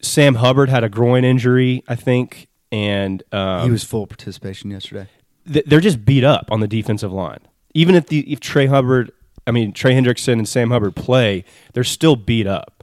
[0.00, 5.06] Sam Hubbard had a groin injury, I think, and um, he was full participation yesterday.
[5.50, 7.38] th- they're just beat up on the defensive line.
[7.74, 9.12] Even if the if Trey Hubbard,
[9.46, 12.81] I mean Trey Hendrickson and Sam Hubbard play, they're still beat up.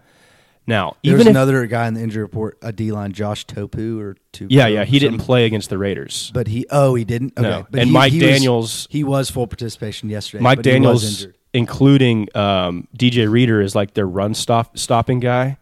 [0.70, 3.46] Now, There even was if another guy in the injury report, a D line, Josh
[3.48, 4.46] Tupou or two.
[4.52, 6.30] yeah, yeah, he didn't play against the Raiders.
[6.34, 7.34] But he, oh, he didn't.
[7.38, 7.50] Okay.
[7.50, 7.66] No.
[7.72, 10.44] But And he- Mike he was- Daniels- he was full participation yesterday.
[10.44, 11.36] Mike was Daniels, injured.
[11.54, 15.58] including um, DJ Reader, is like their run stop stopping guy,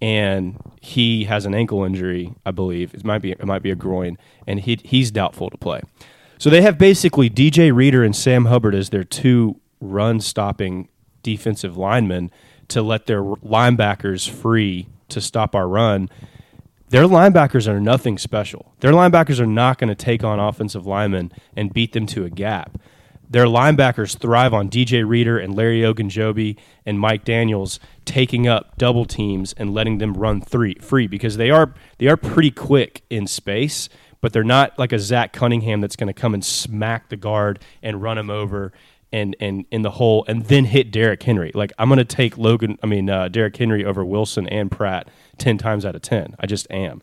[0.00, 2.94] and he has an ankle injury, I believe.
[2.94, 5.82] It might be it might be a groin, and he he's doubtful to play.
[6.38, 10.88] So they have basically DJ Reader and Sam Hubbard as their two run stopping
[11.22, 12.30] defensive linemen
[12.68, 16.08] to let their linebackers free to stop our run.
[16.88, 18.74] Their linebackers are nothing special.
[18.80, 22.30] Their linebackers are not going to take on offensive linemen and beat them to a
[22.30, 22.78] gap.
[23.28, 29.04] Their linebackers thrive on DJ Reader and Larry Ogunjobi and Mike Daniels taking up double
[29.04, 33.26] teams and letting them run three free because they are they are pretty quick in
[33.26, 33.88] space,
[34.20, 37.58] but they're not like a Zach Cunningham that's going to come and smack the guard
[37.82, 38.72] and run him over
[39.12, 41.52] and and in the hole and then hit Derrick Henry.
[41.54, 45.08] Like I'm going to take Logan, I mean uh, Derrick Henry over Wilson and Pratt
[45.38, 46.34] ten times out of ten.
[46.40, 47.02] I just am.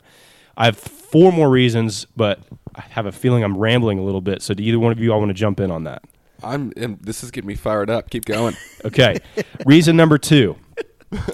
[0.56, 2.40] I have four more reasons, but
[2.74, 4.42] I have a feeling I'm rambling a little bit.
[4.42, 6.02] So do either one of you all want to jump in on that?
[6.42, 6.72] I'm.
[6.76, 8.10] am this is getting me fired up.
[8.10, 8.56] Keep going.
[8.84, 9.16] Okay.
[9.64, 10.56] Reason number two.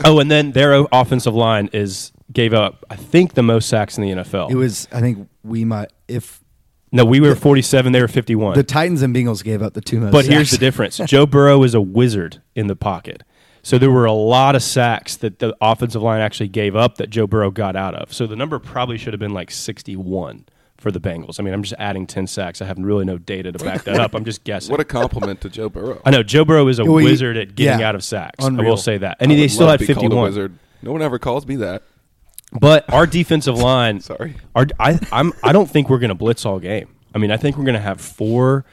[0.05, 4.05] Oh, and then their offensive line is gave up, I think, the most sacks in
[4.05, 4.53] the NFL.
[4.53, 4.87] It was.
[4.93, 5.93] I think we might.
[6.07, 6.41] If
[6.93, 8.55] no, we were 47, they were 51.
[8.55, 10.13] the Titans and Bengals gave up the two most.
[10.13, 13.23] but here's the difference Joe Burrow is a wizard in the pocket.
[13.63, 17.11] So there were a lot of sacks that the offensive line actually gave up that
[17.11, 18.13] Joe Burrow got out of.
[18.13, 20.47] So the number probably should have been like 61
[20.79, 21.39] for the Bengals.
[21.39, 22.63] I mean, I'm just adding 10 sacks.
[22.63, 24.15] I have really no data to back that up.
[24.15, 24.71] I'm just guessing.
[24.71, 26.01] What a compliment to Joe Burrow.
[26.07, 27.89] I know Joe Burrow is a Well, wizard at getting yeah.
[27.89, 28.43] out of sacks.
[28.43, 29.19] I will say that.
[29.21, 30.25] And I they still had to be called a 51.
[30.25, 30.59] wizard.
[30.83, 31.83] No one ever calls me that.
[32.53, 34.35] But our defensive line, Sorry.
[34.55, 36.89] Our, I, I'm, I don't think we're going to blitz all game.
[37.15, 38.65] I mean, I think we're going to have four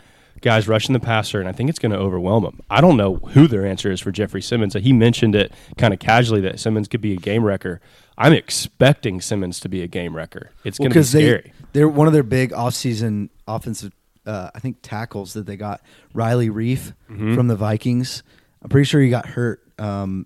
[0.41, 2.59] guys rushing the passer, and I think it's going to overwhelm them.
[2.69, 4.73] I don't know who their answer is for Jeffrey Simmons.
[4.75, 7.81] He mentioned it kind of casually that Simmons could be a game wrecker.
[8.19, 10.51] I'm expecting Simmons to be a game wrecker.
[10.63, 11.41] It's going to be because scary.
[11.41, 13.91] they they're one of their big offseason offensive
[14.25, 15.81] uh, I think tackles that they got
[16.13, 17.33] Riley Reiff Mm-hmm.
[17.35, 18.23] from the Vikings.
[18.61, 20.25] I'm pretty sure he got hurt um,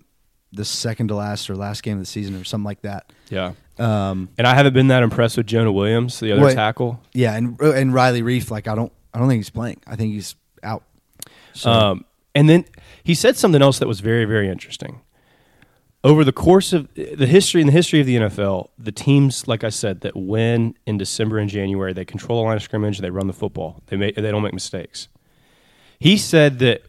[0.52, 3.12] the second to last or last game of the season or something like that.
[3.30, 3.52] yeah.
[3.78, 6.54] Um, And I haven't been that impressed with Jonah Williams, the other Wait.
[6.54, 7.00] tackle.
[7.14, 9.80] yeah, and and Riley Reiff like I don't I don't think he's playing.
[9.86, 10.82] I think he's out.
[11.54, 12.64] So Um, and then
[13.02, 15.00] he said something else that was very, very interesting.
[16.04, 19.62] Over the course of the history, in the history of the NFL, the teams, like
[19.64, 23.10] I said, that win in December and January, they control the line of scrimmage, they
[23.10, 25.08] run the football, they make, they don't make mistakes.
[26.00, 26.82] He said that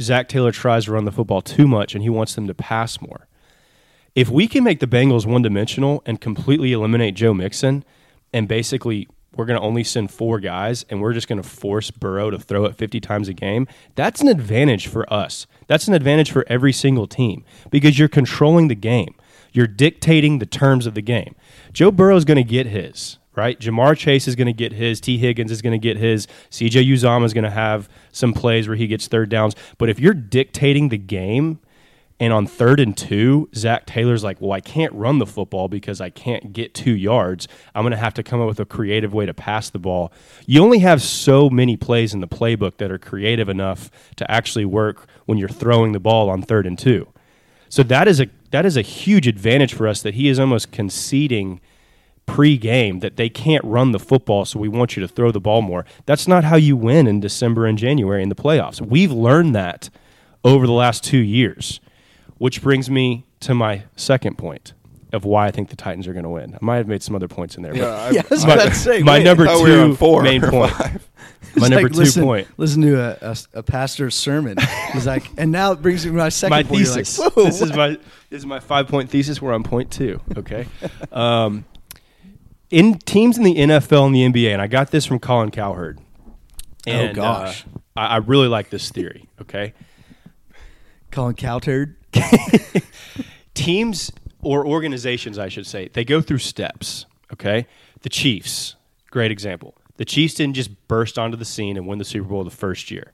[0.00, 3.00] Zac Taylor tries to run the football too much, and he wants them to pass
[3.00, 3.26] more.
[4.14, 7.84] If we can make the Bengals one dimensional and completely eliminate Joe Mixon,
[8.32, 11.90] and basically we're going to only send four guys and we're just going to force
[11.90, 15.46] Burrow to throw it 50 times a game, that's an advantage for us.
[15.66, 19.14] That's an advantage for every single team because you're controlling the game.
[19.52, 21.34] You're dictating the terms of the game.
[21.72, 23.58] Joe Burrow is going to get his, right?
[23.58, 25.00] Ja'Marr Chase is going to get his.
[25.00, 26.26] Tee Higgins is going to get his.
[26.50, 29.54] CJ Uzomah is going to have some plays where he gets third downs.
[29.78, 31.60] But if you're dictating the game,
[32.18, 36.00] and on third and two, Zac Taylor's like, well, I can't run the football because
[36.00, 37.46] I can't get two yards.
[37.74, 40.12] I'm going to have to come up with a creative way to pass the ball.
[40.46, 44.64] You only have so many plays in the playbook that are creative enough to actually
[44.64, 47.06] work when you're throwing the ball on third and two.
[47.68, 50.70] So that is a that is a huge advantage for us that he is almost
[50.70, 51.60] conceding
[52.26, 55.62] pre-game that they can't run the football so we want you to throw the ball
[55.62, 55.86] more.
[56.04, 58.80] That's not how you win in December and January in the playoffs.
[58.80, 59.88] We've learned that
[60.44, 61.80] over the last 2 years.
[62.38, 64.74] Which brings me to my second point
[65.12, 66.54] of why I think the Titans are going to win.
[66.54, 67.74] I might have made some other points in there.
[67.74, 69.24] Yeah, I, yeah, I was my, about to say, my wait.
[69.24, 70.72] number I thought we two four main point.
[71.56, 72.48] My number like, two listen, point.
[72.58, 74.58] Listen to a, a, a pastor's sermon.
[74.92, 76.82] He's like, and now it brings me to my second my point.
[76.82, 77.32] You're like, thesis.
[77.34, 79.40] "Whoa, this is my this is my five point thesis.
[79.40, 80.20] We're on point two.
[80.36, 80.66] Okay.
[81.12, 81.64] um,
[82.70, 86.00] in teams in the NFL and the NBA, and I got this from Colin Cowherd.
[86.86, 87.64] And, gosh.
[87.64, 89.28] uh, I, I really like this theory.
[89.40, 89.74] Okay.
[91.10, 91.96] Colin Cowherd.
[93.54, 94.12] teams
[94.42, 97.06] or organizations, I should say, they go through steps.
[97.32, 97.66] Okay,
[98.02, 98.76] the Chiefs,
[99.10, 99.74] great example.
[99.96, 102.90] The Chiefs didn't just burst onto the scene and win the Super Bowl the first
[102.90, 103.12] year.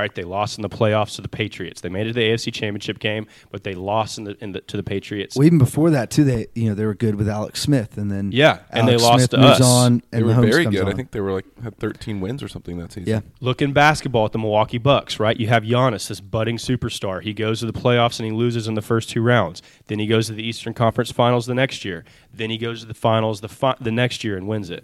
[0.00, 1.82] All right, they lost in the playoffs to the Patriots.
[1.82, 4.62] They made it to the AFC Championship game, but they lost in the, in the
[4.62, 5.36] to the Patriots.
[5.36, 8.10] Well, even before that, too, they you know they were good with Alex Smith, and
[8.10, 9.60] then Yeah, and they Alex lost Smith to us.
[9.60, 10.88] on, They were Mahomes very comes good.
[10.88, 13.10] I think they were like had 13 wins or something that season.
[13.10, 15.38] Yeah, Look in basketball at the Milwaukee Bucks, right?
[15.38, 17.20] You have Giannis, this budding superstar.
[17.22, 19.60] He goes to the playoffs and he loses in the first two rounds.
[19.88, 22.06] Then he goes to the Eastern Conference Finals the next year.
[22.32, 24.82] Then he goes to the finals the fi- the next year and wins it.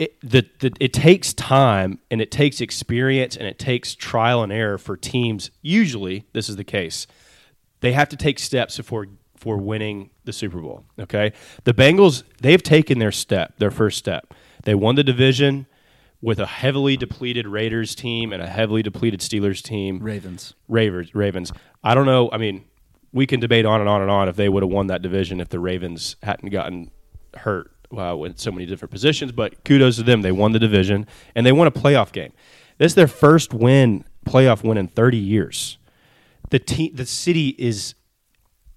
[0.00, 4.50] It, the, the, it takes time and it takes experience and it takes trial and
[4.50, 5.50] error for teams.
[5.60, 7.06] Usually, this is the case.
[7.80, 10.84] They have to take steps before for winning the Super Bowl.
[10.98, 11.34] Okay,
[11.64, 14.32] the Bengals they've taken their step, their first step.
[14.64, 15.66] They won the division
[16.22, 19.98] with a heavily depleted Raiders team and a heavily depleted Steelers team.
[19.98, 20.54] Ravens.
[20.66, 21.14] Ravens.
[21.14, 21.52] Ravens.
[21.84, 22.30] I don't know.
[22.32, 22.64] I mean,
[23.12, 25.40] we can debate on and on and on if they would have won that division
[25.42, 26.90] if the Ravens hadn't gotten
[27.36, 29.32] hurt uh, in so many different positions.
[29.32, 32.32] But kudos to them; they won the division and they won a playoff game.
[32.78, 35.78] This is their first win, playoff win in 30 years.
[36.50, 37.94] The team, the city is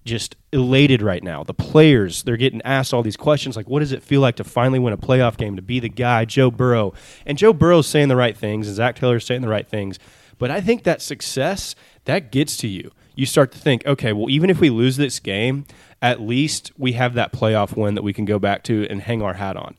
[0.04, 1.42] just elated right now.
[1.42, 4.44] The players, they're getting asked all these questions like, what does it feel like to
[4.44, 6.92] finally win a playoff game, to be the guy, Joe Burrow?
[7.24, 9.98] And Joe Burrow's saying the right things, and Zac Taylor's saying the right things.
[10.38, 12.90] But I think that success, that gets to you.
[13.16, 15.64] You start to think, okay, well, even if we lose this game,
[16.04, 19.22] at least we have that playoff win that we can go back to and hang
[19.22, 19.74] our hat on.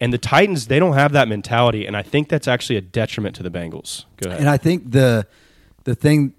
[0.00, 3.36] And the Titans, they don't have that mentality, and I think that's actually a detriment
[3.36, 4.06] to the Bengals.
[4.16, 4.40] Go ahead.
[4.40, 5.26] And I think the
[5.84, 6.32] the thing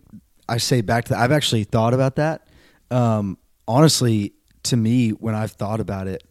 [0.50, 2.48] I say back to that, I've actually thought about that.
[2.90, 6.24] Um, honestly, to me, when I've thought about it,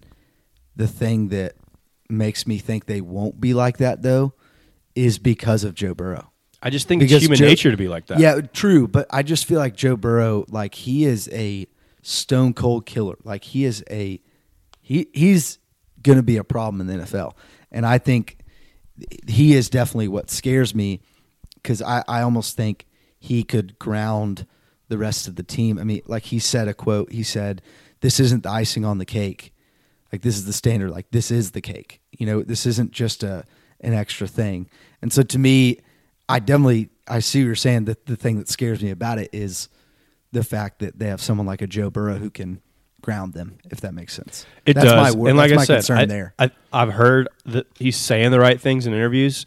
[0.74, 1.54] the thing that
[2.08, 4.34] makes me think they won't be like that though
[4.96, 6.32] is because of Joe Burrow.
[6.60, 8.18] I just think Because it's human Joe- nature to be like that.
[8.18, 8.88] Yeah, true.
[8.88, 11.66] But I just feel like Joe Burrow, like he is a
[12.02, 13.16] stone cold killer.
[13.24, 14.20] Like he is a
[14.80, 15.58] he he's
[16.02, 17.32] gonna be a problem in the NFL.
[17.70, 18.38] And I think
[19.26, 21.00] he is definitely what scares me
[21.54, 22.86] because I, I almost think
[23.18, 24.46] he could ground
[24.88, 25.78] the rest of the team.
[25.78, 27.62] I mean, like he said a quote, he said,
[28.00, 29.52] This isn't the icing on the cake.
[30.12, 30.90] Like this is the standard.
[30.90, 32.00] Like this is the cake.
[32.10, 33.44] You know, this isn't just a
[33.80, 34.68] an extra thing.
[35.00, 35.78] And so to me,
[36.28, 37.84] I definitely I see what you're saying.
[37.84, 39.68] That the thing that scares me about it is
[40.32, 42.60] the fact that they have someone like a Joe Burrow who can
[43.02, 44.46] ground them, if that makes sense.
[44.66, 45.16] It that's does.
[45.16, 46.34] My, and like that's my I said, concern I, there.
[46.38, 49.46] I, I've heard that he's saying the right things in interviews,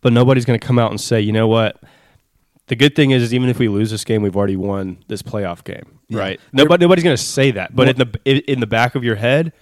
[0.00, 1.80] but nobody's going to come out and say, you know what?
[2.68, 5.22] The good thing is, is even if we lose this game, we've already won this
[5.22, 6.18] playoff game, Yeah.
[6.20, 6.40] right?
[6.52, 7.74] Nobody, nobody's going to say that.
[7.74, 9.52] But in the in, in the back of your head,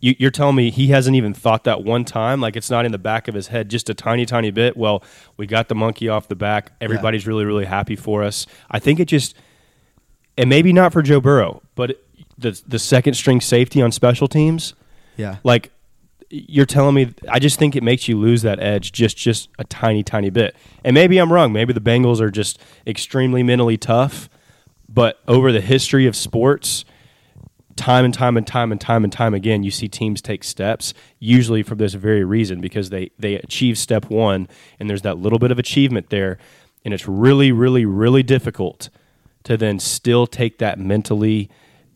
[0.00, 2.40] you, you're telling me he hasn't even thought that one time.
[2.40, 4.76] Like it's not in the back of his head, just a tiny, tiny bit.
[4.76, 5.02] Well,
[5.36, 6.72] we got the monkey off the back.
[6.80, 8.46] Everybody's really, really happy for us.
[8.70, 9.34] I think it just,
[10.36, 12.00] and maybe not for Joe Burrow, but
[12.36, 14.74] the the second string safety on special teams
[15.16, 15.36] yeah.
[15.44, 15.70] like
[16.30, 19.64] you're telling me I just think it makes you lose that edge just just a
[19.64, 20.56] tiny tiny bit.
[20.82, 21.52] And maybe I'm wrong.
[21.52, 24.28] Maybe the Bengals are just extremely mentally tough,
[24.88, 26.84] but over the history of sports,
[27.76, 30.92] time and time and time and time and time again, you see teams take steps,
[31.20, 34.48] usually for this very reason because they they achieve step 1
[34.80, 36.38] and there's that little bit of achievement there
[36.84, 38.88] and it's really really really difficult
[39.44, 41.50] to then still take that mentally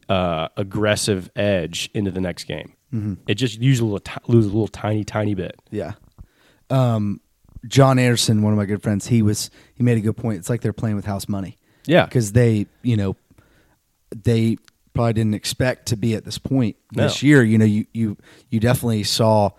[0.09, 2.73] uh, aggressive edge into the next game.
[2.95, 3.15] Mm-hmm.
[3.27, 5.61] It just usually t- lose a little tiny, tiny bit.
[5.71, 5.93] Yeah.
[6.71, 7.21] Um,
[7.67, 10.39] John Anderson, one of my good friends, he was he made a good point.
[10.39, 11.57] It's like they're playing with house money.
[11.87, 12.05] Yeah.
[12.07, 13.17] Because they, you know,
[14.15, 14.57] they
[14.95, 17.05] probably didn't expect to be at this point No.
[17.05, 17.43] this year.
[17.43, 18.17] You know, you you
[18.51, 19.51] you definitely saw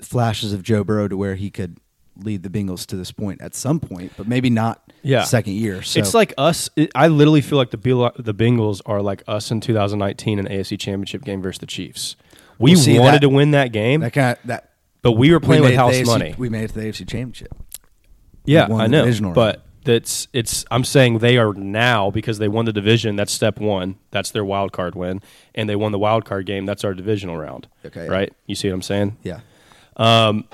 [0.00, 1.78] flashes of Joe Burrow to where he could
[2.16, 5.24] lead the Bengals to this point at some point, but maybe not Yeah.
[5.24, 5.82] second year.
[5.82, 6.68] So It's like us.
[6.76, 10.50] It, I literally feel like the the Bengals are like us in 2019 in the
[10.50, 12.16] AFC Championship game versus the Chiefs.
[12.58, 14.70] We Well, see, wanted that- to win that game, that kind of that
[15.02, 16.34] but we were playing we with made it to house AFC money.
[16.38, 17.52] We made it to the AFC Championship.
[18.44, 19.32] yeah, I know.
[19.34, 20.64] But that's it's.
[20.70, 23.16] I'm saying they are now because they won the division.
[23.16, 23.96] That's step one.
[24.12, 25.20] That's their wild card win,
[25.56, 26.66] and they won the wild card game.
[26.66, 27.66] That's our divisional round.
[27.84, 28.08] Okay.
[28.08, 28.32] Right.
[28.46, 29.16] You see what I'm saying?
[29.24, 29.40] Yeah.
[29.96, 30.44] Um,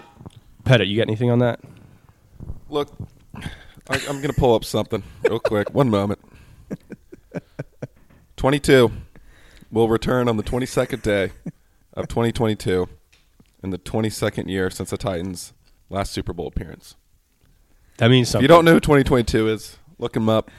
[0.69, 1.61] Pettit, you got anything on that?
[2.69, 2.91] Look,
[3.35, 5.73] I, I'm going to pull up something real quick.
[5.73, 6.21] One moment.
[8.37, 8.93] 22
[9.73, 11.33] will return on the 22nd day
[11.95, 12.87] of 2022
[13.63, 15.55] in the 22nd year since the Titans'
[15.89, 16.97] last Super Bowl appearance.
[17.97, 18.45] That means something.
[18.45, 20.51] If you don't know who 2022 is, look him up.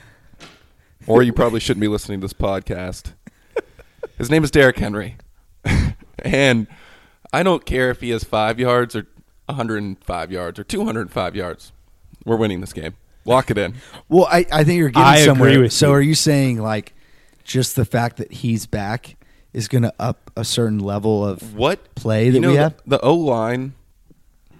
[1.05, 3.13] Or you probably shouldn't be listening to this podcast.
[4.17, 5.17] His name is Derrick Henry.
[6.25, 6.65] and
[7.31, 9.05] I don't care if he has five yards or
[9.49, 11.71] 105 yards or 205 yards.
[12.25, 12.95] We're winning this game.
[13.25, 13.75] Lock it in.
[14.07, 15.59] Well, I, I think you're getting I agree somewhere.
[15.61, 15.93] with so you.
[15.93, 16.93] are you saying like
[17.43, 19.15] just the fact that he's back
[19.53, 22.61] is going to up a certain level of What play you that know, we the-
[22.61, 22.75] have?
[22.85, 23.73] The O line,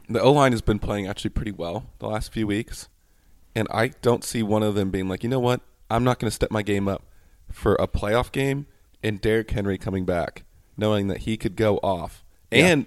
[0.09, 2.89] the O line has been playing actually pretty well the last few weeks,
[3.55, 6.29] and I don't see one of them being like, you know what, I'm not going
[6.29, 7.03] to step my game up
[7.51, 8.65] for a playoff game
[9.03, 10.43] and Derrick Henry coming back,
[10.77, 12.23] knowing that he could go off.
[12.51, 12.85] And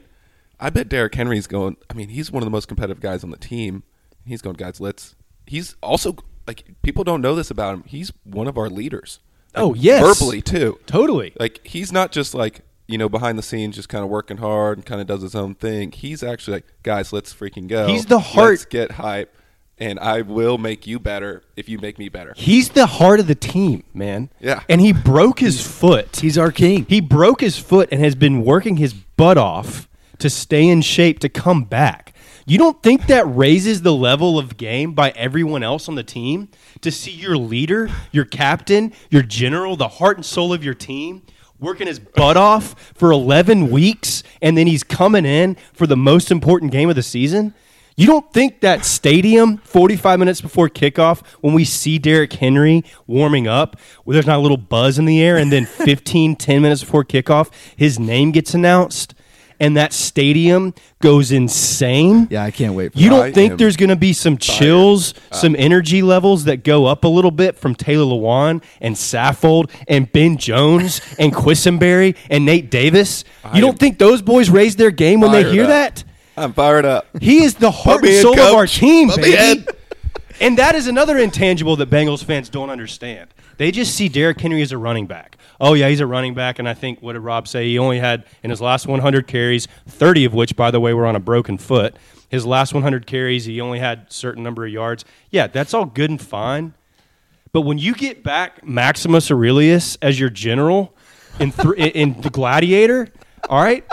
[0.62, 1.76] I bet Derrick Henry's going.
[1.90, 3.82] I mean, he's one of the most competitive guys on the team.
[4.24, 5.14] He's going, guys, let's.
[5.46, 7.84] He's also like people don't know this about him.
[7.86, 9.18] He's one of our leaders.
[9.54, 10.02] Like, Oh, yes.
[10.02, 10.78] verbally too.
[10.86, 11.32] Totally.
[11.38, 14.78] Like he's not just like you know behind the scenes, just kind of working hard
[14.78, 15.90] and kind of does his own thing.
[15.92, 17.86] He's actually like, guys, let's freaking go.
[17.88, 19.34] He's the heart- Let's get hype,
[19.78, 22.34] and I will make you better if you make me better.
[22.36, 24.30] He's the heart of the team, man.
[24.40, 24.62] Yeah.
[24.68, 26.16] And he broke his foot.
[26.20, 26.86] He's our king.
[26.88, 29.88] He broke his foot and has been working his butt off
[30.22, 32.14] to stay in shape to come back.
[32.46, 36.48] You don't think that raises the level of game by everyone else on the team
[36.80, 41.22] to see your leader, your captain, your general, the heart and soul of your team
[41.60, 46.30] working his butt off for 11 weeks and then he's coming in for the most
[46.32, 47.54] important game of the season?
[47.96, 53.46] You don't think that stadium 45 minutes before kickoff when we see Derrick Henry warming
[53.46, 56.82] up, where there's not a little buzz in the air and then 15 10 minutes
[56.82, 59.14] before kickoff his name gets announced
[59.62, 62.26] and that stadium goes insane?
[62.30, 62.92] Yeah, I can't wait.
[62.92, 63.16] For You that.
[63.16, 66.64] don't I think am there's going to be some chills, uh, some energy levels that
[66.64, 72.16] go up a little bit from Taylor Lewan and Saffold and Ben Jones and Quessenberry
[72.28, 73.24] and Nate Davis?
[73.54, 75.68] You don't think those boys raise their game when they hear up.
[75.68, 76.04] that?
[76.36, 77.06] I'm fired up.
[77.20, 79.64] He is the heart and soul of our team, baby.
[80.40, 83.30] And that is another intangible that Bengals fans don't understand.
[83.62, 85.36] They just see Derrick Henry as a running back.
[85.60, 87.66] Oh yeah, he's a running back, and I think what did Rob say?
[87.68, 91.06] He only had in his last 100 carries, 30 of which, by the way, were
[91.06, 91.94] on a broken foot.
[92.28, 95.04] His last 100 carries, he only had a certain number of yards.
[95.30, 96.74] Yeah, that's all good and fine.
[97.52, 100.92] But when you get back Maximus Aurelius as your general
[101.38, 103.12] in th- in the Gladiator,
[103.48, 103.84] all right,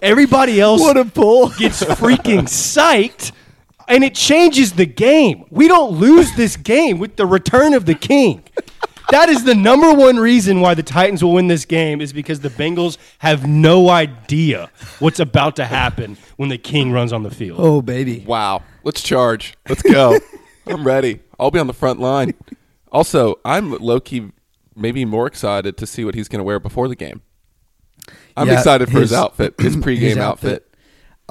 [0.00, 1.48] everybody else What a pull.
[1.48, 3.32] gets freaking psyched
[3.88, 5.44] and it changes the game.
[5.50, 8.44] We don't lose this game with the return of the king.
[9.10, 12.40] That is the number one reason why the Titans will win this game is because
[12.40, 17.30] the Bengals have no idea what's about to happen when the king runs on the
[17.30, 17.58] field.
[17.60, 18.22] Oh baby.
[18.26, 18.62] Wow.
[18.84, 19.54] Let's charge.
[19.68, 20.18] Let's go.
[20.66, 21.20] I'm ready.
[21.40, 22.34] I'll be on the front line.
[22.92, 24.30] Also, I'm low key
[24.76, 27.22] maybe more excited to see what he's going to wear before the game.
[28.36, 30.67] I'm Yeah, excited for his, his- outfit, his pregame his outfit.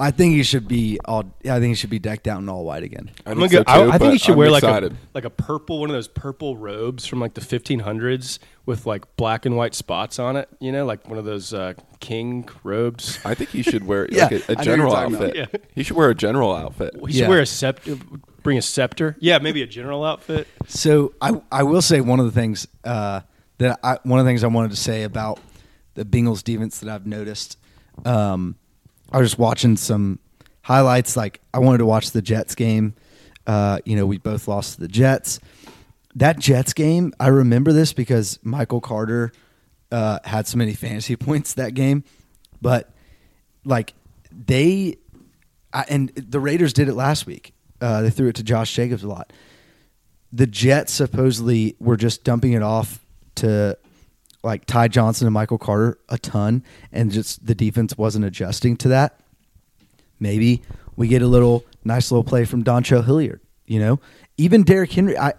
[0.00, 1.24] I think he should be all.
[1.42, 3.10] Yeah, I think he should be decked out in all white again.
[3.26, 4.62] I I'm think, gonna so go, too, I, I think he should I'm wear like
[4.62, 9.16] a like a purple one of those purple robes from like the 1500s with like
[9.16, 10.48] black and white spots on it.
[10.60, 13.18] You know, like one of those uh, king robes.
[13.24, 15.28] I think he should wear Yeah, like a, I know a general you're talking about.
[15.36, 15.50] outfit.
[15.52, 15.60] Yeah.
[15.74, 16.94] He should wear a general outfit.
[17.06, 17.28] He should Yeah.
[17.28, 17.96] wear a scepter,
[18.44, 19.16] bring a scepter.
[19.18, 20.46] Yeah, maybe a general outfit.
[20.68, 23.22] So I I will say one of the things uh,
[23.58, 25.40] that I one of the things I wanted to say about
[25.94, 27.56] the Bengals defense that I've noticed.
[28.04, 28.54] Um,
[29.12, 30.18] I was just watching some
[30.62, 31.16] highlights.
[31.16, 32.94] Like I wanted to watch the Jets game.
[33.46, 35.40] Uh, you know, we both lost to the Jets.
[36.14, 39.32] That Jets game, I remember this because Michael Carter
[39.90, 42.04] uh, had so many fantasy points that game.
[42.60, 42.90] But
[43.64, 43.94] like
[44.30, 44.96] they,
[45.72, 47.52] I, and the Raiders did it last week.
[47.80, 49.32] Uh, they threw it to Josh Jacobs a lot
[50.32, 53.04] the Jets supposedly were just dumping it off
[53.36, 53.78] to
[54.48, 58.88] like Ty Johnson and Michael Carter a ton, and just the defense wasn't adjusting to
[58.88, 59.20] that.
[60.20, 60.62] Maybe
[60.96, 63.40] we get a little nice little play from Dontrell Hilliard.
[63.66, 64.00] You know,
[64.36, 65.16] even Derrick Henry.
[65.18, 65.34] I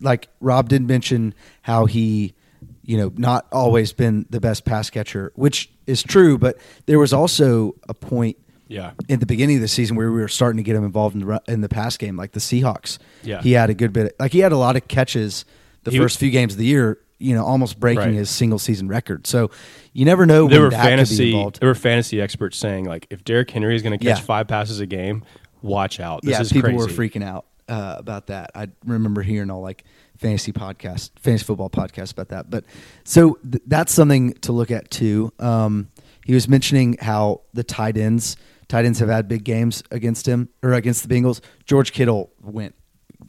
[0.00, 2.34] like Rob did mention how he,
[2.82, 6.36] you know, not always been the best pass catcher, which is true.
[6.36, 8.36] But there was also a point
[8.66, 8.90] Yeah.
[9.08, 11.24] in the beginning of the season where we were starting to get him involved in
[11.26, 12.98] the in the pass game, like the Seahawks.
[13.22, 13.40] Yeah.
[13.40, 14.16] he had a good bit.
[14.18, 15.44] like he had a lot of catches
[15.84, 16.98] the He- first few games of the year.
[17.20, 18.14] You know, almost breaking Right.
[18.14, 19.26] his single season record.
[19.26, 19.50] So
[19.92, 21.60] you never know There when were that could be fantasy involved.
[21.60, 24.24] there were fantasy experts saying like if Derrick Henry is going to catch Yeah.
[24.24, 25.24] five passes a game,
[25.60, 26.22] watch out.
[26.22, 26.78] This yeah, is people crazy.
[26.78, 28.50] were freaking out uh, about that.
[28.54, 29.82] I remember hearing all like
[30.16, 32.50] fantasy podcasts, fantasy football podcasts about that.
[32.50, 32.64] But
[33.04, 35.32] so th- that's something to look at too.
[35.40, 35.88] Um,
[36.24, 38.36] he was mentioning how the tight ends,
[38.68, 41.40] tight ends have had big games against him or against the Bengals.
[41.64, 42.74] George Kittle went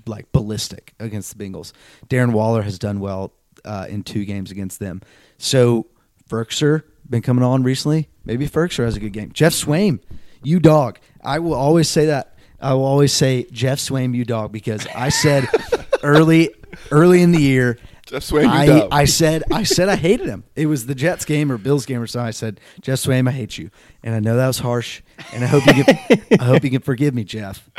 [0.06, 1.72] like ballistic against the Bengals.
[2.08, 3.34] Darren Waller has done well
[3.70, 5.02] uh, in two games against them.
[5.38, 5.86] So
[6.28, 8.10] Firkser been coming on recently.
[8.26, 9.32] Maybe Firkser has a good game.
[9.32, 10.00] Geoff Swaim,
[10.42, 11.00] you dog.
[11.24, 12.36] I will always say that.
[12.60, 15.48] I will always say Geoff Swaim, you dog, because I said
[16.04, 16.50] early
[16.92, 17.78] early in the year.
[18.08, 18.90] Geoff Swaim, you I, dog.
[18.92, 20.46] I said I said I hated him.
[20.56, 22.28] It was the Jets game or Bills game or something.
[22.28, 23.70] I said Geoff Swaim, I hate you,
[24.02, 25.02] and I know that was harsh,
[25.32, 27.70] and I hope you can I hope you can forgive me, Jeff.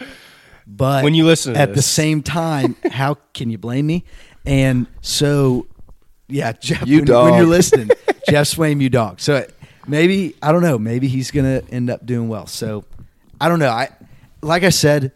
[0.68, 4.04] But When you listen to at the same time, how can you blame me?
[4.46, 5.66] And so,
[6.30, 7.30] yeah, Jeff, You when, dog.
[7.30, 7.88] when you're listening,
[8.28, 9.20] Geoff Swaim, you dog.
[9.20, 9.46] So
[9.86, 10.78] maybe I don't know.
[10.78, 12.46] Maybe he's gonna end up doing well.
[12.46, 12.84] So
[13.40, 13.70] I don't know.
[13.70, 13.88] I
[14.42, 15.12] like I said,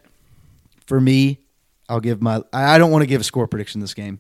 [0.86, 1.38] for me,
[1.88, 2.42] I'll give my.
[2.52, 4.18] I I don't want to give a score prediction this game.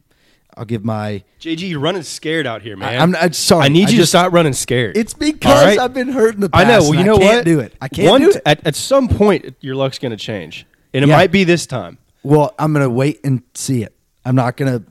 [0.56, 1.24] I'll give my.
[1.40, 2.88] JG, you're running scared out here, man.
[2.94, 3.64] I- I'm- I'm sorry.
[3.64, 4.96] I need I you just- to stop running scared.
[4.96, 5.78] It's because right?
[5.80, 6.64] I've been hurt in the past.
[6.64, 6.80] I know.
[6.88, 7.44] Well, you know I can't what?
[7.44, 7.74] do it.
[7.80, 8.40] I can't One- do it.
[8.46, 11.16] At, at some point, your luck's going to change, and it Yeah.
[11.16, 11.98] might be this time.
[12.22, 13.94] Well, I'm gonna wait and see it.
[14.24, 14.82] I'm not gonna.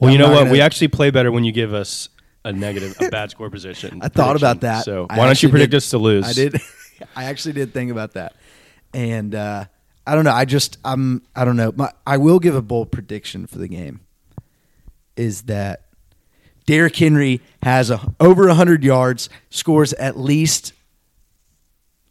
[0.00, 0.38] Well, you I'm know what?
[0.40, 2.08] gonna- We actually play better when you give us
[2.44, 4.00] a negative, a bad score position.
[4.02, 4.84] I thought about that.
[4.84, 6.26] So I why don't you predict did- us to lose?
[6.26, 6.60] I did.
[7.16, 8.34] I actually did think about that,
[8.94, 9.64] and uh,
[10.06, 10.32] I don't know.
[10.32, 11.72] I just I'm I don't know.
[11.76, 14.00] My, I will give a bold prediction for the game.
[15.16, 15.82] Is that
[16.66, 20.72] Derrick Henry has a, over hundred yards, scores at least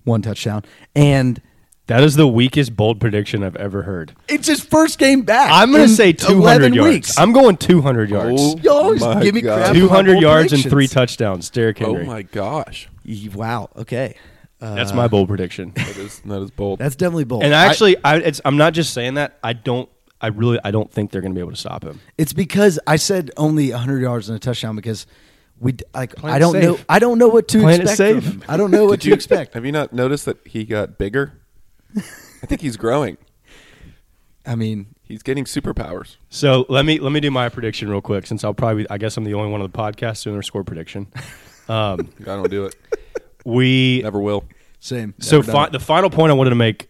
[0.03, 0.63] one touchdown,
[0.95, 1.41] and
[1.87, 4.15] That is the weakest bold prediction I've ever heard.
[4.27, 5.51] It's his first game back.
[5.53, 6.89] I'm going to say 200 yards.
[6.89, 7.19] Weeks.
[7.19, 8.41] I'm going 200 yards.
[8.41, 9.57] Oh You always my give me God.
[9.57, 9.67] crap.
[9.69, 11.49] for 200 yards and three touchdowns.
[11.51, 12.01] Derrick Henry.
[12.03, 12.89] Oh my gosh,
[13.33, 13.69] Wow.
[13.75, 14.15] Okay.
[14.59, 15.73] Uh, That's my bold prediction.
[15.75, 16.79] that is that is bold.
[16.79, 17.43] that's definitely bold.
[17.43, 19.37] And actually, I, it's, I'm not just saying that.
[19.43, 19.87] I don't.
[20.21, 20.59] I really.
[20.63, 21.99] I don't think they're going to be able to stop him.
[22.17, 25.05] It's because I said only 100 yards and a touchdown because
[25.59, 26.63] we like Playing I don't safe.
[26.63, 27.97] know I don't know what to Playing it expect.
[27.97, 28.23] safe.
[28.23, 28.43] From him.
[28.47, 29.53] I don't know what to expect.
[29.55, 31.33] Have you not noticed that he got bigger?
[31.95, 33.17] I think he's growing.
[34.45, 36.17] I mean, He's getting superpowers.
[36.29, 38.87] So let me let me do my prediction real quick, since I'll probably.
[38.89, 41.07] I guess I'm the only one on the podcast doing their score prediction.
[41.69, 42.75] Um, I don't do it.
[43.45, 44.45] we Never will.
[44.79, 45.13] same.
[45.19, 46.89] So Never done fi- the final point I wanted to make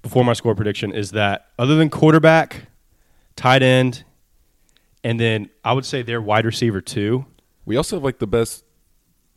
[0.00, 2.68] before my score prediction is that other than quarterback,
[3.36, 4.04] tight end,
[5.04, 7.26] and then I would say their wide receiver too.
[7.66, 8.64] We also have like the best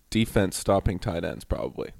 [0.09, 1.91] defense stopping tight ends, probably.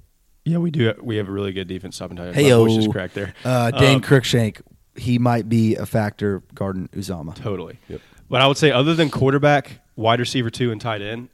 [0.44, 0.92] Yeah, we do.
[1.02, 2.36] We have a really good defense stopping tight end.
[2.36, 3.34] Hey My voice just yo, cracked there.
[3.44, 4.60] Uh, Dane Um, Cruikshank,
[4.94, 6.42] he might be a factor.
[6.54, 7.34] Garden Uzomah.
[7.34, 7.78] Totally.
[7.88, 8.00] Yep.
[8.28, 11.28] But I would say other than quarterback, wide receiver two, and tight end,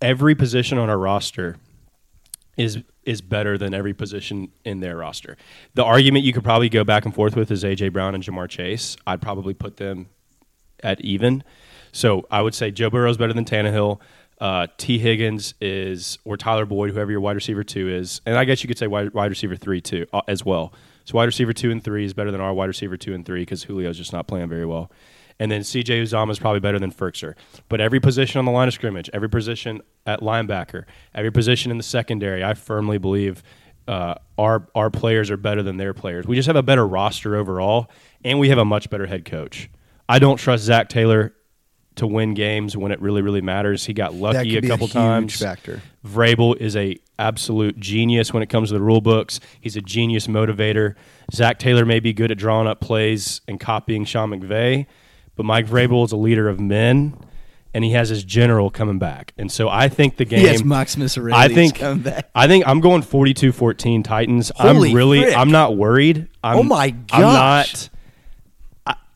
[0.00, 1.56] every position on our roster
[2.56, 5.36] is is better than every position in their roster.
[5.74, 8.48] The argument you could probably go back and forth with is AJ Brown and Ja'Marr
[8.48, 8.96] Chase.
[9.06, 10.08] I'd probably put them
[10.82, 11.44] at even.
[11.92, 14.00] So I would say Joe Burrow is better than Tannehill.
[14.40, 18.44] Uh, Tee Higgins is, or Tyler Boyd, whoever your wide receiver two is, and I
[18.44, 20.72] guess you could say wide, wide receiver three too uh, as well.
[21.04, 23.42] So wide receiver two and three is better than our wide receiver two and three
[23.42, 24.90] because Julio's just not playing very well.
[25.40, 26.04] And then C.J.
[26.04, 27.34] Uzomah is probably better than Firkser.
[27.68, 31.76] But every position on the line of scrimmage, every position at linebacker, every position in
[31.76, 33.42] the secondary, I firmly believe
[33.86, 36.26] uh, our our players are better than their players.
[36.26, 37.90] We just have a better roster overall,
[38.24, 39.68] and we have a much better head coach.
[40.08, 41.34] I don't trust Zac Taylor
[41.96, 43.84] to win games when it really really matters.
[43.84, 45.38] He got lucky a couple huge times.
[45.40, 45.82] factor.
[46.06, 49.40] Vrabel is a absolute genius when it comes to the rule books.
[49.60, 50.94] He's a genius motivator.
[51.32, 54.86] Zac Taylor may be good at drawing up plays and copying Sean McVay,
[55.36, 57.16] but Mike Vrabel is a leader of men,
[57.72, 59.32] and he has his general coming back.
[59.38, 60.44] And so I think the game.
[60.44, 62.28] Yes, Maximus Aurelius I think coming back.
[62.34, 64.52] I think I'm going 42-14 Titans.
[64.56, 65.36] Holy I'm really frick.
[65.36, 66.28] I'm not worried.
[66.42, 67.88] I'm, Oh my I'm not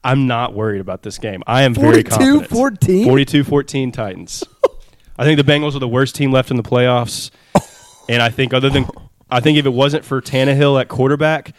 [0.04, 1.42] I'm not worried about this game.
[1.46, 2.48] I am very 42-14?
[2.48, 3.08] confident.
[3.08, 4.44] 42-14 Titans.
[5.18, 7.30] I think the Bengals are the worst team left in the playoffs.
[8.10, 8.86] And I think other than
[9.30, 11.54] I think if it wasn't for Tannehill at quarterback,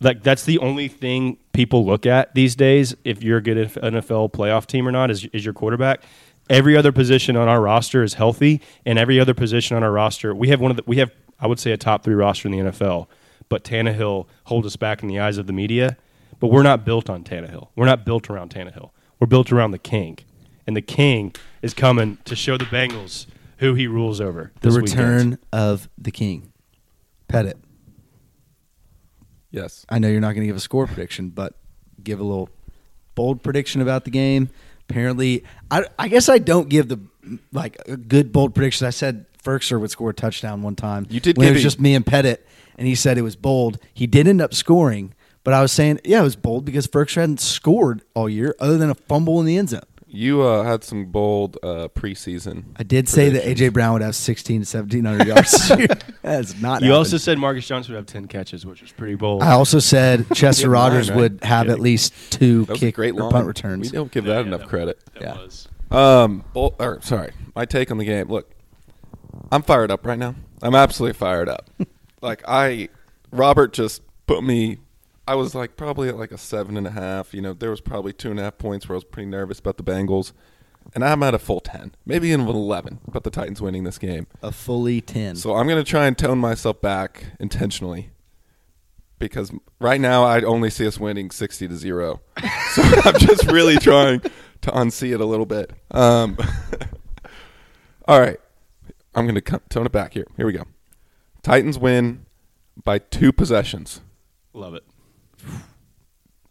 [0.00, 2.96] like that's the only thing people look at these days.
[3.04, 6.02] If you're a good NFL playoff team or not, is is your quarterback.
[6.48, 10.34] Every other position on our roster is healthy, and every other position on our roster,
[10.34, 12.52] we have one of the we have I would say a top three roster in
[12.52, 13.06] the NFL.
[13.48, 15.96] But Tannehill holds us back in the eyes of the media.
[16.40, 17.68] But we're not built on Tannehill.
[17.76, 18.90] We're not built around Tannehill.
[19.20, 20.18] We're built around the King,
[20.66, 23.26] and the King is coming to show the Bengals
[23.60, 24.52] who he rules over.
[24.62, 25.38] The return weekend.
[25.52, 26.52] of the king.
[27.28, 27.58] Pettit.
[29.50, 29.84] Yes.
[29.88, 31.54] I know you're not going to give a score prediction, but
[32.02, 32.48] give a little
[33.14, 34.48] bold prediction about the game.
[34.88, 36.98] Apparently, I, I guess I don't give the
[37.52, 38.86] like a good bold prediction.
[38.86, 41.06] I said Firkser would score a touchdown one time.
[41.10, 42.46] You did when it was a- just me and Pettit,
[42.78, 43.78] and he said it was bold.
[43.92, 45.12] He did end up scoring,
[45.44, 48.76] but I was saying yeah, it was bold because Firkser hadn't scored all year other
[48.78, 49.80] than a fumble in the end zone.
[50.12, 52.64] You uh, had some bold uh, preseason.
[52.74, 53.44] I did say that.
[53.44, 55.68] AJ Brown would have 16 to 1700 yards.
[56.22, 56.82] That's not.
[56.82, 56.92] You happened.
[56.92, 59.44] also said Marcus Johnson would have ten catches, which was pretty bold.
[59.44, 61.22] I also said Chester Yeah, Rogers mine, right?
[61.30, 63.52] would have at least two That was a kick great or line.
[63.52, 64.98] punt We don't give that enough credit.
[65.14, 65.34] That Yeah.
[65.38, 65.68] was.
[65.92, 68.26] Um, bol- or sorry, my take on the game.
[68.26, 68.50] Look,
[69.52, 70.34] I'm fired up right now.
[70.60, 71.70] I'm absolutely fired up.
[72.20, 72.88] like I,
[73.30, 74.78] Robert just put me.
[75.26, 77.32] I was like probably at like a seven and a half.
[77.32, 79.58] You know, there was probably two and a half points where I was pretty nervous
[79.58, 80.32] about the Bengals,
[80.94, 83.00] and I'm at a full ten, maybe even an eleven.
[83.06, 84.26] About the Titans winning this game.
[84.42, 85.36] A fully 10.
[85.36, 88.10] So I'm going to try and tone myself back intentionally
[89.20, 92.20] because right now I only see us winning 60 to 0.
[92.70, 95.72] So I'm just really trying to unsee it a little bit.
[95.90, 96.38] Um,
[98.06, 98.38] all right.
[99.12, 100.26] I'm going to tone it back here.
[100.36, 100.64] Here we go.
[101.42, 102.26] Titans win
[102.84, 104.02] by two possessions.
[104.52, 104.84] Love it.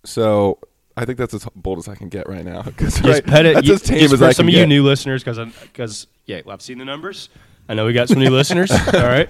[0.05, 0.59] So
[0.97, 2.61] I think that's as bold as I can get right now.
[2.63, 3.55] 'cause Just right- pet it.
[3.55, 4.69] that's you- as tame just as for I some can of you get.
[4.69, 7.29] new listeners, because because yeah, I've seen the numbers.
[7.67, 8.71] I know we got some new listeners.
[8.93, 9.29] All right,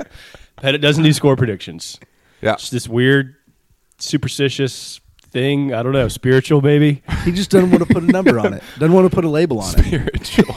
[0.57, 1.99] Pettit doesn't do score predictions.
[2.41, 2.53] Yeah.
[2.53, 3.35] It's this weird,
[3.97, 5.01] superstitious
[5.31, 5.73] thing.
[5.73, 7.03] I don't know, spiritual maybe.
[7.25, 8.63] he just doesn't want to put a number on it.
[8.77, 9.85] Doesn't want to put a label on it.
[10.25, 10.55] spiritual.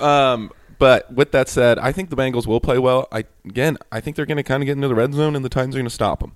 [0.06, 3.06] um, but with that said, I think the Bengals will play well.
[3.12, 5.44] I again, I think they're going to kind of get into the red zone, and
[5.44, 6.32] the Titans are going to stop them.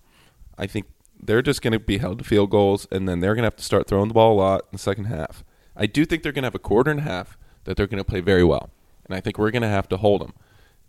[0.59, 0.87] I think
[1.21, 3.57] they're just going to be held to field goals, and then they're going to have
[3.57, 5.45] to start throwing the ball a lot in the second half.
[5.77, 8.03] I do think they're going to have a quarter and a half that they're going
[8.03, 8.71] to play very well,
[9.07, 10.35] and I think we're going to have to hold them.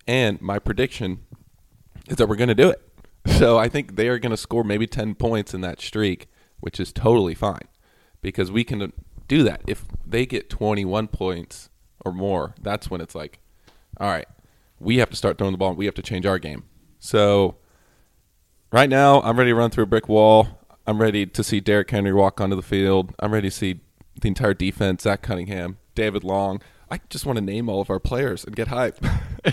[0.08, 1.20] And my prediction
[2.08, 2.82] is that we're going to do it.
[3.40, 6.28] So I think they are going to score maybe 10 points in that streak,
[6.60, 7.68] which is totally fine
[8.22, 8.94] because we can
[9.28, 9.62] do that.
[9.66, 11.72] If they get 21 points
[12.06, 13.40] or more, that's when it's like,
[14.00, 14.28] all right,
[14.80, 15.74] we have to start throwing the ball.
[15.74, 16.66] We have to change our game.
[17.00, 17.58] So
[18.72, 20.48] right now, I'm ready to run through a brick wall.
[20.88, 23.14] I'm ready to see Derrick Henry walk onto the field.
[23.20, 23.80] I'm ready to see
[24.22, 26.62] the entire defense, Zach Cunningham, David Long.
[26.92, 29.00] I just want to name all of our players and get hype.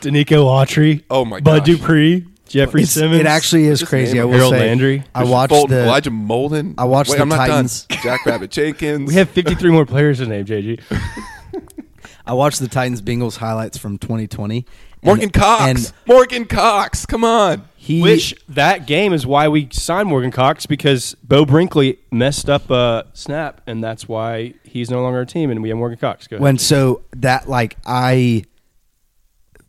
[0.00, 1.04] Denico Autry.
[1.10, 1.44] Oh my god.
[1.44, 1.66] Bud gosh.
[1.78, 2.26] Dupree.
[2.48, 3.20] Jeffrey It's- Simmons.
[3.20, 4.18] It actually is Just crazy.
[4.18, 4.30] I them.
[4.30, 5.04] will Harold say, Landry.
[5.14, 6.74] I watched Fulton, the Elijah Molden.
[6.78, 7.84] I watched Wait, the I'm not Titans.
[7.84, 7.98] done.
[8.02, 9.06] Jackrabbit Jenkins.
[9.08, 10.80] We have 53 more players to name, JG.
[12.26, 14.64] I watched the Titans Bengals highlights from 2020.
[15.02, 15.62] And- Morgan Cox.
[15.64, 17.06] and Morgan Cox.
[17.06, 17.68] Come on.
[17.76, 22.70] he Which that game is why we signed Morgan Cox because Beau Brinkley messed up
[22.70, 26.26] a snap, and that's why he's no longer our team, and we have Morgan Cox.
[26.26, 26.42] Go ahead.
[26.42, 28.44] when so that like I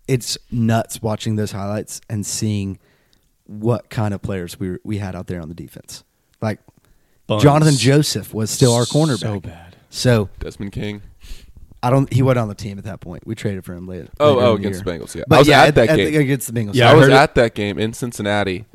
[0.07, 2.79] it's nuts watching those highlights and seeing
[3.45, 6.03] what kind of players we we had out there on the defense.
[6.41, 6.59] Like
[7.27, 7.43] Buns.
[7.43, 9.19] Johnathan Joseph was still our cornerback.
[9.19, 9.75] So bad.
[9.91, 11.01] So Desmond King.
[11.81, 12.11] I don't.
[12.11, 13.25] He wasn't on the team at that point.
[13.25, 14.09] We traded for him later.
[14.19, 14.97] Oh, later oh, in the against year.
[14.97, 15.23] the Bengals, yeah.
[15.27, 16.21] But I was yeah, at that the- game.
[16.21, 16.75] against the Bengals.
[16.75, 17.13] Yeah, I, I was it.
[17.13, 18.65] at that game in Cincinnati.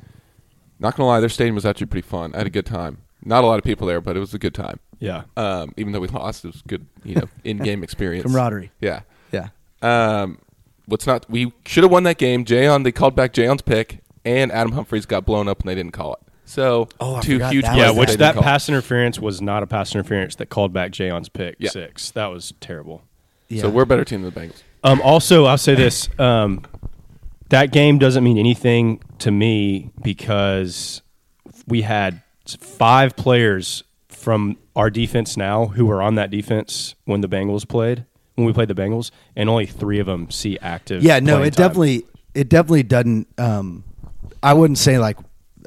[0.80, 2.34] Not gonna lie, their stadium was actually pretty fun.
[2.34, 2.98] I had a good time.
[3.24, 4.80] Not a lot of people there, but it was a good time.
[4.98, 5.22] Yeah.
[5.36, 8.24] Um, even though we lost, it was good, you know, in-game experience.
[8.26, 8.70] camaraderie.
[8.80, 9.00] Yeah.
[9.32, 9.48] Yeah.
[9.82, 10.38] Um,
[10.86, 11.28] what's not?
[11.30, 12.44] We should have won that game.
[12.44, 15.92] Jayon, they called back Jayon's pick, and Adam Humphries got blown up, and they didn't
[15.92, 16.20] call it.
[16.44, 18.42] So Oh, I two forgot huge that Yeah, which that call.
[18.42, 21.70] pass interference was not a pass interference that called back Jayon's pick Yeah.
[21.70, 22.10] six.
[22.12, 23.02] That was terrible.
[23.48, 23.62] Yeah.
[23.62, 24.62] So we're a better team than the Bengals.
[24.82, 26.62] Um, also, I'll say this: um,
[27.48, 31.00] that game doesn't mean anything to me because
[31.66, 32.22] we had
[32.60, 38.04] five players from our defense now who were on that defense when the Bengals played
[38.34, 41.02] when we played the Bengals, and only three of them see active.
[41.04, 41.68] Yeah, no, it time.
[41.68, 43.84] definitely it definitely doesn't um
[44.42, 45.16] I wouldn't say like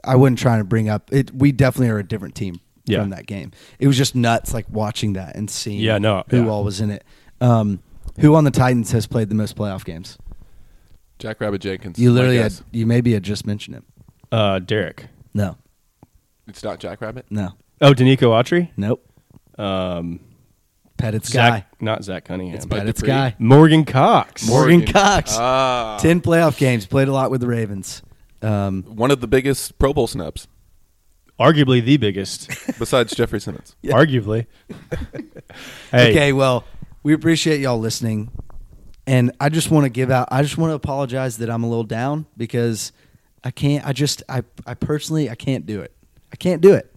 [0.04, 3.02] I wouldn't try to bring up it we definitely are a different team Yeah.
[3.02, 3.52] from that game.
[3.80, 6.50] It was just nuts like watching that and seeing Yeah, no, who yeah.
[6.50, 7.04] all was in it.
[7.42, 7.80] Um
[8.20, 10.18] who on the Titans has played the most playoff games?
[11.20, 11.98] Jackrabbit Jenkins.
[12.00, 13.86] You literally had you maybe had just mentioned him.
[14.32, 15.08] uh, Derrick.
[15.34, 15.58] No.
[16.48, 17.26] It's not Jackrabbit.
[17.30, 17.54] No.
[17.82, 18.70] Oh, Denico Autry.
[18.78, 19.04] Nope.
[19.60, 20.20] Um,
[20.98, 21.66] Pettit's guy.
[21.80, 22.56] Not Zach Cunningham.
[22.56, 23.36] It's Bud Pettit's guy.
[23.40, 24.48] Morgan Cox.
[24.48, 25.36] Morgan Cox.
[25.38, 28.02] Ah, 10 playoff games, played a lot with the Ravens.
[28.42, 30.48] Um one of the biggest Pro Bowl snubs
[31.40, 32.50] Arguably the biggest.
[32.80, 33.76] besides Jeffrey Simmons.
[33.86, 34.48] Arguably.
[35.92, 36.64] hey, Okay, well,
[37.04, 38.32] we appreciate y'all listening.
[39.06, 41.70] And I just want to give out I just want to apologize that I'm a
[41.70, 42.92] little down because
[43.44, 45.94] I can't I just I I personally I can't do it.
[46.34, 46.94] I can't do it.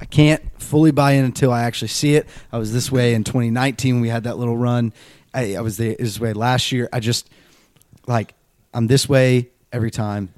[0.00, 2.26] I can't fully buy in until I actually see it.
[2.50, 4.94] I was this way in 2019 when we had that little run.
[5.34, 6.88] I, I was the, this way last year.
[6.92, 7.28] I just
[8.06, 8.34] like
[8.72, 10.30] I'm this way every time.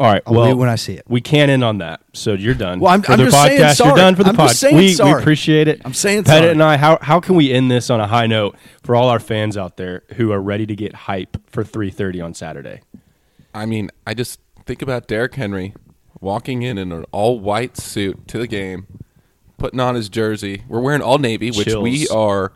[0.00, 0.22] All right.
[0.26, 1.04] I'll well, when I see it.
[1.08, 2.00] We can't end on that.
[2.12, 2.78] So you're done.
[2.78, 3.74] Well, I'm- for I'm the just saying podcast.
[3.76, 3.88] sorry.
[3.90, 4.48] You're done for the I'm podcast.
[4.48, 5.82] just saying we, we appreciate it.
[5.84, 6.50] I'm saying Pettit sorry.
[6.52, 6.76] and I.
[6.76, 9.76] How how can we end this on a high note for all our fans out
[9.76, 12.80] there who are ready to get hype for 3:30 on Saturday?
[13.54, 15.74] I mean, I just think about Derrick Henry
[16.20, 18.86] walking in in an all white suit to the game,
[19.56, 20.62] putting on his jersey.
[20.68, 22.52] We're wearing all navy, which we are.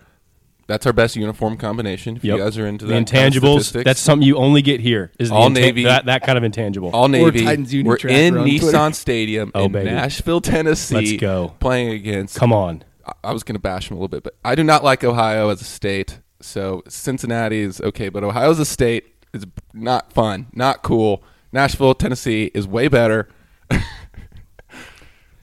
[0.72, 2.16] That's our best uniform combination.
[2.16, 2.38] If Yep.
[2.38, 5.12] you guys are into the that kind of intangibles, that's something you only get here.
[5.18, 5.84] Is the All intan- Navy.
[5.84, 6.88] that that kind of intangible?
[6.94, 7.44] all navy.
[7.44, 8.66] Titans Uni We're Tracker in on Twitter.
[8.66, 9.90] Nissan Stadium Oh, in baby.
[9.90, 10.94] Nashville, Tennessee.
[10.94, 11.54] Let's go.
[11.60, 12.36] Playing against.
[12.38, 12.84] Come on.
[13.06, 15.04] I- I was going to bash him a little bit, but I do not like
[15.04, 16.20] Ohio as a state.
[16.40, 19.04] So Cincinnati is okay, but Ohio as a state
[19.34, 19.44] is
[19.74, 21.22] not fun, not cool.
[21.52, 23.28] Nashville, Tennessee is way better.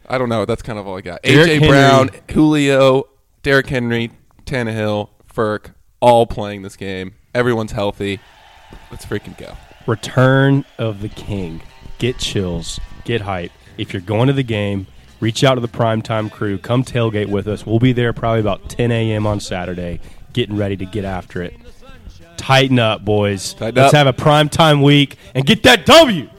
[0.09, 0.45] I don't know.
[0.45, 1.21] That's kind of all I got.
[1.21, 1.67] Derrick AJ Henry.
[1.67, 3.03] Brown, Julio,
[3.43, 4.11] Derrick Henry,
[4.45, 5.09] Tannehill,
[6.01, 7.13] All playing this game.
[7.33, 8.19] Everyone's healthy.
[8.91, 9.55] Let's freaking go.
[9.87, 11.61] Return of the King.
[11.97, 12.79] Get chills.
[13.05, 13.51] Get hype.
[13.77, 14.87] If you're going to the game,
[15.21, 16.57] reach out to the primetime crew.
[16.57, 17.65] Come tailgate with us.
[17.65, 19.25] We'll be there probably about 10 a.m.
[19.25, 20.01] on Saturday,
[20.33, 21.53] getting ready to get after it.
[22.35, 23.53] Tighten up, boys.
[23.53, 23.97] Tighten Let's up.
[23.97, 26.29] have a primetime week and get that W.